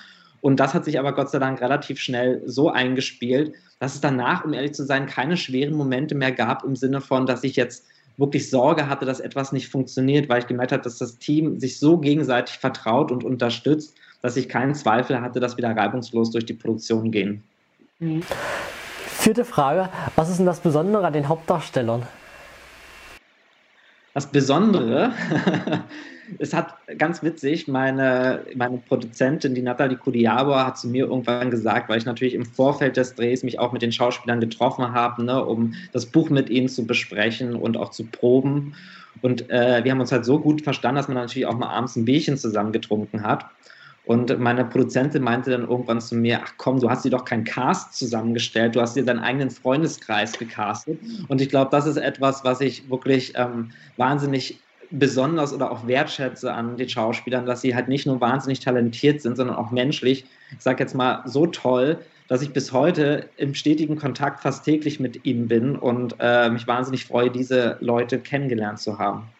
Und 0.40 0.60
das 0.60 0.74
hat 0.74 0.84
sich 0.84 0.98
aber 0.98 1.14
Gott 1.14 1.30
sei 1.30 1.38
Dank 1.38 1.60
relativ 1.60 1.98
schnell 1.98 2.42
so 2.46 2.70
eingespielt, 2.70 3.54
dass 3.78 3.94
es 3.94 4.00
danach, 4.00 4.44
um 4.44 4.52
ehrlich 4.52 4.74
zu 4.74 4.84
sein, 4.84 5.06
keine 5.06 5.36
schweren 5.36 5.74
Momente 5.74 6.14
mehr 6.14 6.32
gab 6.32 6.64
im 6.64 6.76
Sinne 6.76 7.00
von, 7.00 7.26
dass 7.26 7.44
ich 7.44 7.56
jetzt 7.56 7.84
wirklich 8.16 8.48
Sorge 8.48 8.88
hatte, 8.88 9.04
dass 9.04 9.20
etwas 9.20 9.52
nicht 9.52 9.68
funktioniert, 9.68 10.28
weil 10.28 10.40
ich 10.40 10.46
gemerkt 10.46 10.72
habe, 10.72 10.82
dass 10.82 10.98
das 10.98 11.18
Team 11.18 11.60
sich 11.60 11.78
so 11.78 11.98
gegenseitig 11.98 12.58
vertraut 12.58 13.12
und 13.12 13.24
unterstützt, 13.24 13.94
dass 14.22 14.36
ich 14.36 14.48
keinen 14.48 14.74
Zweifel 14.74 15.20
hatte, 15.20 15.40
dass 15.40 15.56
wir 15.56 15.62
da 15.62 15.72
reibungslos 15.72 16.30
durch 16.30 16.46
die 16.46 16.54
Produktion 16.54 17.10
gehen. 17.10 17.42
Mhm. 17.98 18.22
Vierte 19.06 19.44
Frage, 19.44 19.88
was 20.14 20.30
ist 20.30 20.38
denn 20.38 20.46
das 20.46 20.60
Besondere 20.60 21.06
an 21.06 21.12
den 21.12 21.28
Hauptdarstellern? 21.28 22.06
Das 24.16 24.24
Besondere 24.24 25.12
es 26.38 26.54
hat 26.54 26.74
ganz 26.96 27.22
witzig, 27.22 27.68
meine, 27.68 28.46
meine 28.54 28.78
Produzentin, 28.78 29.54
die 29.54 29.60
Nathalie 29.60 29.98
Kudiabor, 29.98 30.64
hat 30.64 30.78
zu 30.78 30.88
mir 30.88 31.04
irgendwann 31.04 31.50
gesagt, 31.50 31.90
weil 31.90 31.98
ich 31.98 32.06
natürlich 32.06 32.32
im 32.32 32.46
Vorfeld 32.46 32.96
des 32.96 33.14
Drehs 33.14 33.42
mich 33.42 33.58
auch 33.58 33.72
mit 33.72 33.82
den 33.82 33.92
Schauspielern 33.92 34.40
getroffen 34.40 34.94
habe, 34.94 35.22
ne, 35.22 35.44
um 35.44 35.74
das 35.92 36.06
Buch 36.06 36.30
mit 36.30 36.48
ihnen 36.48 36.70
zu 36.70 36.86
besprechen 36.86 37.56
und 37.56 37.76
auch 37.76 37.90
zu 37.90 38.06
proben. 38.06 38.72
Und 39.20 39.50
äh, 39.50 39.84
wir 39.84 39.92
haben 39.92 40.00
uns 40.00 40.12
halt 40.12 40.24
so 40.24 40.38
gut 40.38 40.62
verstanden, 40.62 40.96
dass 40.96 41.08
man 41.08 41.18
natürlich 41.18 41.44
auch 41.44 41.58
mal 41.58 41.68
abends 41.68 41.94
ein 41.96 42.06
Bierchen 42.06 42.38
zusammen 42.38 42.72
getrunken 42.72 43.22
hat. 43.22 43.44
Und 44.06 44.38
meine 44.38 44.64
Produzentin 44.64 45.22
meinte 45.22 45.50
dann 45.50 45.68
irgendwann 45.68 46.00
zu 46.00 46.14
mir, 46.14 46.40
ach 46.42 46.54
komm, 46.58 46.78
du 46.78 46.88
hast 46.88 47.04
dir 47.04 47.10
doch 47.10 47.24
keinen 47.24 47.42
Cast 47.42 47.94
zusammengestellt, 47.94 48.76
du 48.76 48.80
hast 48.80 48.94
dir 48.94 49.04
deinen 49.04 49.18
eigenen 49.18 49.50
Freundeskreis 49.50 50.38
gecastet. 50.38 51.00
Und 51.26 51.40
ich 51.40 51.48
glaube, 51.48 51.72
das 51.72 51.86
ist 51.86 51.96
etwas, 51.96 52.44
was 52.44 52.60
ich 52.60 52.88
wirklich 52.88 53.32
ähm, 53.36 53.72
wahnsinnig 53.96 54.60
besonders 54.92 55.52
oder 55.52 55.72
auch 55.72 55.88
wertschätze 55.88 56.52
an 56.52 56.76
den 56.76 56.88
Schauspielern, 56.88 57.46
dass 57.46 57.62
sie 57.62 57.74
halt 57.74 57.88
nicht 57.88 58.06
nur 58.06 58.20
wahnsinnig 58.20 58.60
talentiert 58.60 59.20
sind, 59.20 59.36
sondern 59.36 59.56
auch 59.56 59.72
menschlich, 59.72 60.24
ich 60.52 60.62
sage 60.62 60.84
jetzt 60.84 60.94
mal, 60.94 61.22
so 61.26 61.46
toll, 61.46 61.98
dass 62.28 62.42
ich 62.42 62.52
bis 62.52 62.72
heute 62.72 63.28
im 63.36 63.54
stetigen 63.54 63.96
Kontakt 63.96 64.40
fast 64.40 64.64
täglich 64.64 65.00
mit 65.00 65.24
ihnen 65.24 65.48
bin 65.48 65.76
und 65.76 66.14
äh, 66.20 66.48
mich 66.50 66.68
wahnsinnig 66.68 67.04
freue, 67.04 67.30
diese 67.30 67.76
Leute 67.80 68.20
kennengelernt 68.20 68.78
zu 68.78 69.00
haben. 69.00 69.35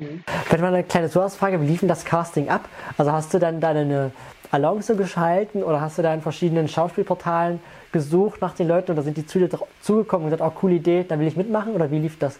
Wenn 0.00 0.60
man 0.60 0.74
eine 0.74 0.84
kleine 0.84 1.10
Zusatzfrage, 1.10 1.60
wie 1.60 1.66
lief 1.66 1.80
denn 1.80 1.88
das 1.88 2.04
Casting 2.04 2.48
ab? 2.48 2.68
Also 2.96 3.12
hast 3.12 3.34
du 3.34 3.38
dann 3.38 3.60
deine 3.60 4.12
Annonce 4.50 4.96
geschalten 4.96 5.62
oder 5.62 5.80
hast 5.80 5.98
du 5.98 6.02
da 6.02 6.14
in 6.14 6.22
verschiedenen 6.22 6.68
Schauspielportalen 6.68 7.60
gesucht 7.92 8.40
nach 8.40 8.54
den 8.54 8.66
Leuten 8.66 8.92
oder 8.92 9.02
sind 9.02 9.16
die 9.16 9.26
zu 9.26 9.38
dir 9.38 9.50
zugekommen 9.82 10.24
und 10.24 10.30
gesagt, 10.30 10.50
oh, 10.50 10.58
coole 10.58 10.76
Idee, 10.76 11.04
da 11.06 11.18
will 11.18 11.26
ich 11.26 11.36
mitmachen 11.36 11.74
oder 11.74 11.90
wie 11.90 11.98
lief 11.98 12.18
das? 12.18 12.38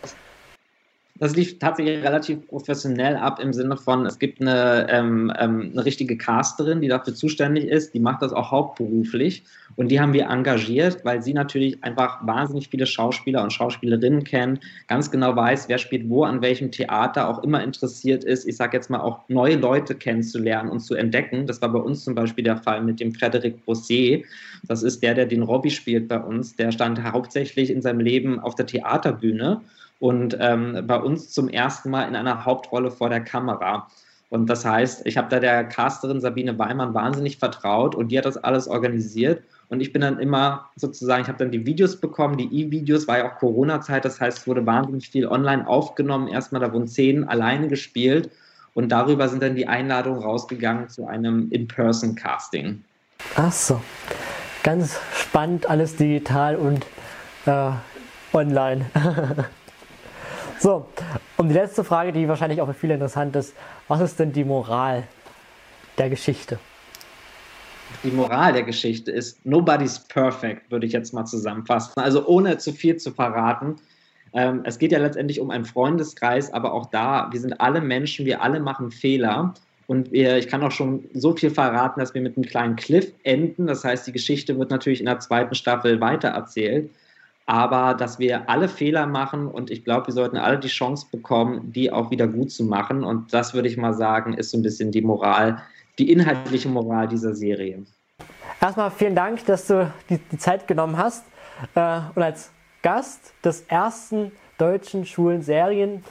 Das 1.21 1.37
lief 1.37 1.59
tatsächlich 1.59 2.03
relativ 2.03 2.49
professionell 2.49 3.15
ab 3.15 3.41
im 3.41 3.53
Sinne 3.53 3.77
von, 3.77 4.07
es 4.07 4.19
gibt 4.19 4.41
eine, 4.41 4.87
ähm, 4.89 5.31
ähm, 5.39 5.71
eine 5.73 5.85
richtige 5.85 6.17
Casterin, 6.17 6.81
die 6.81 6.89
dafür 6.89 7.15
zuständig 7.15 7.67
ist, 7.67 7.93
die 7.93 8.01
macht 8.01 8.23
das 8.23 8.33
auch 8.33 8.51
hauptberuflich 8.51 9.45
und 9.77 9.89
die 9.89 10.01
haben 10.01 10.15
wir 10.15 10.31
engagiert, 10.31 11.05
weil 11.05 11.23
sie 11.23 11.35
natürlich 11.35 11.85
einfach 11.85 12.27
wahnsinnig 12.27 12.69
viele 12.71 12.87
Schauspieler 12.87 13.43
und 13.43 13.53
Schauspielerinnen 13.53 14.25
kennt, 14.25 14.61
ganz 14.89 15.11
genau 15.11 15.37
weiß, 15.37 15.69
wer 15.69 15.77
spielt 15.77 16.09
wo, 16.09 16.25
an 16.25 16.41
welchem 16.41 16.73
Theater, 16.73 17.29
auch 17.29 17.45
immer 17.45 17.63
interessiert 17.63 18.25
ist, 18.25 18.49
ich 18.49 18.57
sage 18.57 18.79
jetzt 18.79 18.89
mal 18.89 19.01
auch 19.01 19.29
neue 19.29 19.57
Leute 19.57 19.95
kennenzulernen 19.95 20.71
und 20.71 20.81
zu 20.81 20.95
entdecken. 20.95 21.47
Das 21.47 21.61
war 21.61 21.69
bei 21.71 21.81
uns 21.81 22.03
zum 22.03 22.15
Beispiel 22.15 22.45
der 22.45 22.57
Fall 22.57 22.81
mit 22.81 22.99
dem 22.99 23.13
Frederic 23.13 23.63
Brossier. 23.67 24.23
Das 24.67 24.83
ist 24.83 25.03
der, 25.03 25.13
der 25.13 25.27
den 25.27 25.43
Robbie 25.43 25.71
spielt 25.71 26.09
bei 26.09 26.19
uns. 26.19 26.57
Der 26.57 26.73
stand 26.73 27.03
hauptsächlich 27.03 27.69
in 27.69 27.83
seinem 27.83 28.01
Leben 28.01 28.41
auf 28.41 28.55
der 28.55 28.67
Theaterbühne 28.67 29.61
und 30.01 30.37
ähm, 30.41 30.85
bei 30.87 30.97
uns 30.97 31.31
zum 31.31 31.49
ersten 31.49 31.91
Mal 31.91 32.09
in 32.09 32.17
einer 32.17 32.45
Hauptrolle 32.45 32.91
vor 32.91 33.09
der 33.11 33.21
Kamera. 33.21 33.87
Und 34.31 34.49
das 34.49 34.65
heißt, 34.65 35.07
ich 35.07 35.17
habe 35.17 35.29
da 35.29 35.41
der 35.41 35.65
Casterin 35.65 36.21
Sabine 36.21 36.59
Weimann 36.59 36.95
wahnsinnig 36.95 37.37
vertraut 37.37 37.95
und 37.95 38.09
die 38.09 38.19
hat 38.19 38.25
das 38.25 38.37
alles 38.37 38.67
organisiert. 38.67 39.43
Und 39.69 39.81
ich 39.81 39.93
bin 39.93 40.03
dann 40.03 40.19
immer 40.19 40.71
sozusagen, 40.77 41.23
ich 41.23 41.29
habe 41.29 41.39
dann 41.39 41.51
die 41.51 41.67
Videos 41.67 42.01
bekommen, 42.01 42.39
die 42.39 42.47
E-Videos, 42.53 43.07
war 43.07 43.19
ja 43.19 43.31
auch 43.31 43.39
Corona-Zeit, 43.39 44.05
das 44.05 44.21
heißt, 44.21 44.39
es 44.39 44.47
wurde 44.47 44.65
wahnsinnig 44.67 45.11
viel 45.11 45.27
online 45.27 45.67
aufgenommen. 45.67 46.29
Erstmal, 46.29 46.61
da 46.61 46.73
wurden 46.73 46.89
Szenen 46.89 47.25
alleine 47.25 47.69
gespielt 47.69 48.31
und 48.75 48.91
darüber 48.91 49.29
sind 49.29 49.43
dann 49.43 49.55
die 49.55 49.69
Einladungen 49.69 50.23
rausgegangen 50.23 50.89
zu 50.89 51.07
einem 51.07 51.51
In-Person-Casting. 51.51 52.83
Ach 53.37 53.53
so, 53.53 53.81
ganz 54.63 54.99
spannend, 55.15 55.69
alles 55.69 55.97
digital 55.97 56.57
und 56.57 56.87
äh, 57.47 57.73
online. 58.33 58.87
So, 60.61 60.87
und 61.39 61.49
die 61.49 61.55
letzte 61.55 61.85
Frage, 61.85 62.13
die 62.13 62.29
wahrscheinlich 62.29 62.61
auch 62.61 62.67
für 62.67 62.75
viele 62.75 62.93
interessant 62.93 63.35
ist, 63.35 63.55
was 63.89 64.03
ist 64.03 64.21
denn 64.21 64.31
die 64.31 64.45
Moral 64.45 65.05
der 65.97 66.11
Geschichte? 66.11 66.59
Die 68.05 68.11
Moral 68.11 68.53
der 68.53 68.65
Geschichte 68.65 69.11
ist, 69.11 69.45
nobody's 69.47 69.99
perfect, 69.99 70.71
würde 70.71 70.87
ich 70.87 70.93
jetzt 70.93 71.15
mal 71.15 71.25
zusammenfassen. 71.25 71.99
Also 72.03 72.27
ohne 72.27 72.59
zu 72.59 72.75
viel 72.75 72.99
zu 72.99 73.11
verraten. 73.11 73.77
Ähm, 74.35 74.61
es 74.65 74.79
geht 74.79 74.93
ja 74.93 74.99
letztendlich 74.99 75.41
um 75.41 75.51
einen 75.51 75.65
Freundeskreis, 75.65 76.53
aber 76.53 76.75
auch 76.75 76.91
da, 76.91 77.31
wir 77.33 77.41
sind 77.41 77.59
alle 77.59 77.81
Menschen, 77.81 78.27
wir 78.27 78.43
alle 78.43 78.61
machen 78.61 78.91
Fehler. 78.91 79.55
Und 79.87 80.13
wir, 80.13 80.37
ich 80.37 80.47
kann 80.47 80.63
auch 80.63 80.73
schon 80.73 81.07
so 81.15 81.35
viel 81.35 81.51
verraten, 81.51 82.01
dass 82.01 82.13
wir 82.13 82.21
mit 82.21 82.37
einem 82.37 82.45
kleinen 82.45 82.77
Cliff 82.77 83.11
enden. 83.23 83.67
Das 83.67 83.83
heißt, 83.83 84.07
die 84.07 84.13
Geschichte 84.13 84.59
wird 84.59 84.71
natürlich 84.71 85.01
in 85.01 85.07
der 85.07 85.21
zweiten 85.21 85.55
Staffel 85.55 86.03
weitererzählt 86.03 86.91
aber 87.51 87.95
dass 87.95 88.21
wir 88.21 88.49
alle 88.49 88.69
Fehler 88.69 89.09
machen 89.09 89.49
und 89.49 89.73
ich 89.73 89.83
glaube, 89.83 90.07
wir 90.07 90.15
sollten 90.15 90.37
alle 90.37 90.57
die 90.57 90.69
Chance 90.69 91.09
bekommen, 91.11 91.73
die 91.73 91.91
auch 91.91 92.13
wieder 92.13 92.29
gut 92.29 92.53
zu 92.53 92.63
machen. 92.63 93.03
Und 93.03 93.35
das 93.35 93.55
würde 93.55 93.67
ich 93.67 93.77
mal 93.77 93.93
sagen, 93.93 94.35
ist 94.35 94.53
so 94.53 94.59
ein 94.59 94.63
bisschen 94.63 94.93
die 94.93 95.03
Moral, 95.03 95.61
die 95.99 96.13
inhaltliche 96.13 96.69
Moral 96.69 97.09
dieser 97.09 97.35
Serie. 97.35 97.83
Erstmal 98.61 98.93
vielen 98.93 99.17
Dank, 99.17 99.45
dass 99.47 99.67
du 99.67 99.93
die, 100.09 100.19
die 100.19 100.39
Zeit 100.39 100.69
genommen 100.69 100.97
hast 100.97 101.25
äh, 101.75 101.99
und 102.15 102.23
als 102.23 102.53
Gast 102.83 103.35
des 103.45 103.63
ersten 103.63 104.31
deutschen 104.57 105.05
Schulen 105.05 105.43
Serien 105.43 106.05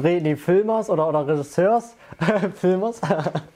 nee, 0.00 0.36
Filmers 0.36 0.88
oder, 0.88 1.06
oder 1.06 1.28
Regisseurs 1.28 1.96
Filmers 2.54 3.02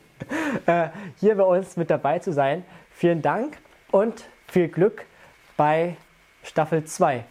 äh, 0.66 0.88
hier 1.18 1.34
bei 1.34 1.44
uns 1.44 1.78
mit 1.78 1.88
dabei 1.88 2.18
zu 2.18 2.34
sein. 2.34 2.62
Vielen 2.90 3.22
Dank 3.22 3.56
und 3.90 4.24
viel 4.48 4.68
Glück 4.68 5.06
bei 5.56 5.96
Staffel 6.42 6.84
2. 6.84 7.24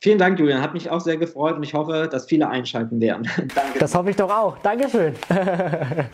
Vielen 0.00 0.18
Dank, 0.18 0.38
Julian. 0.38 0.60
Hat 0.60 0.74
mich 0.74 0.90
auch 0.90 1.00
sehr 1.00 1.16
gefreut 1.16 1.56
und 1.56 1.62
ich 1.62 1.72
hoffe, 1.72 2.08
dass 2.10 2.26
viele 2.26 2.48
einschalten 2.48 3.00
werden. 3.00 3.26
Danke. 3.54 3.78
Das 3.78 3.94
hoffe 3.94 4.10
ich 4.10 4.16
doch 4.16 4.30
auch. 4.30 4.58
Dankeschön. 4.58 5.14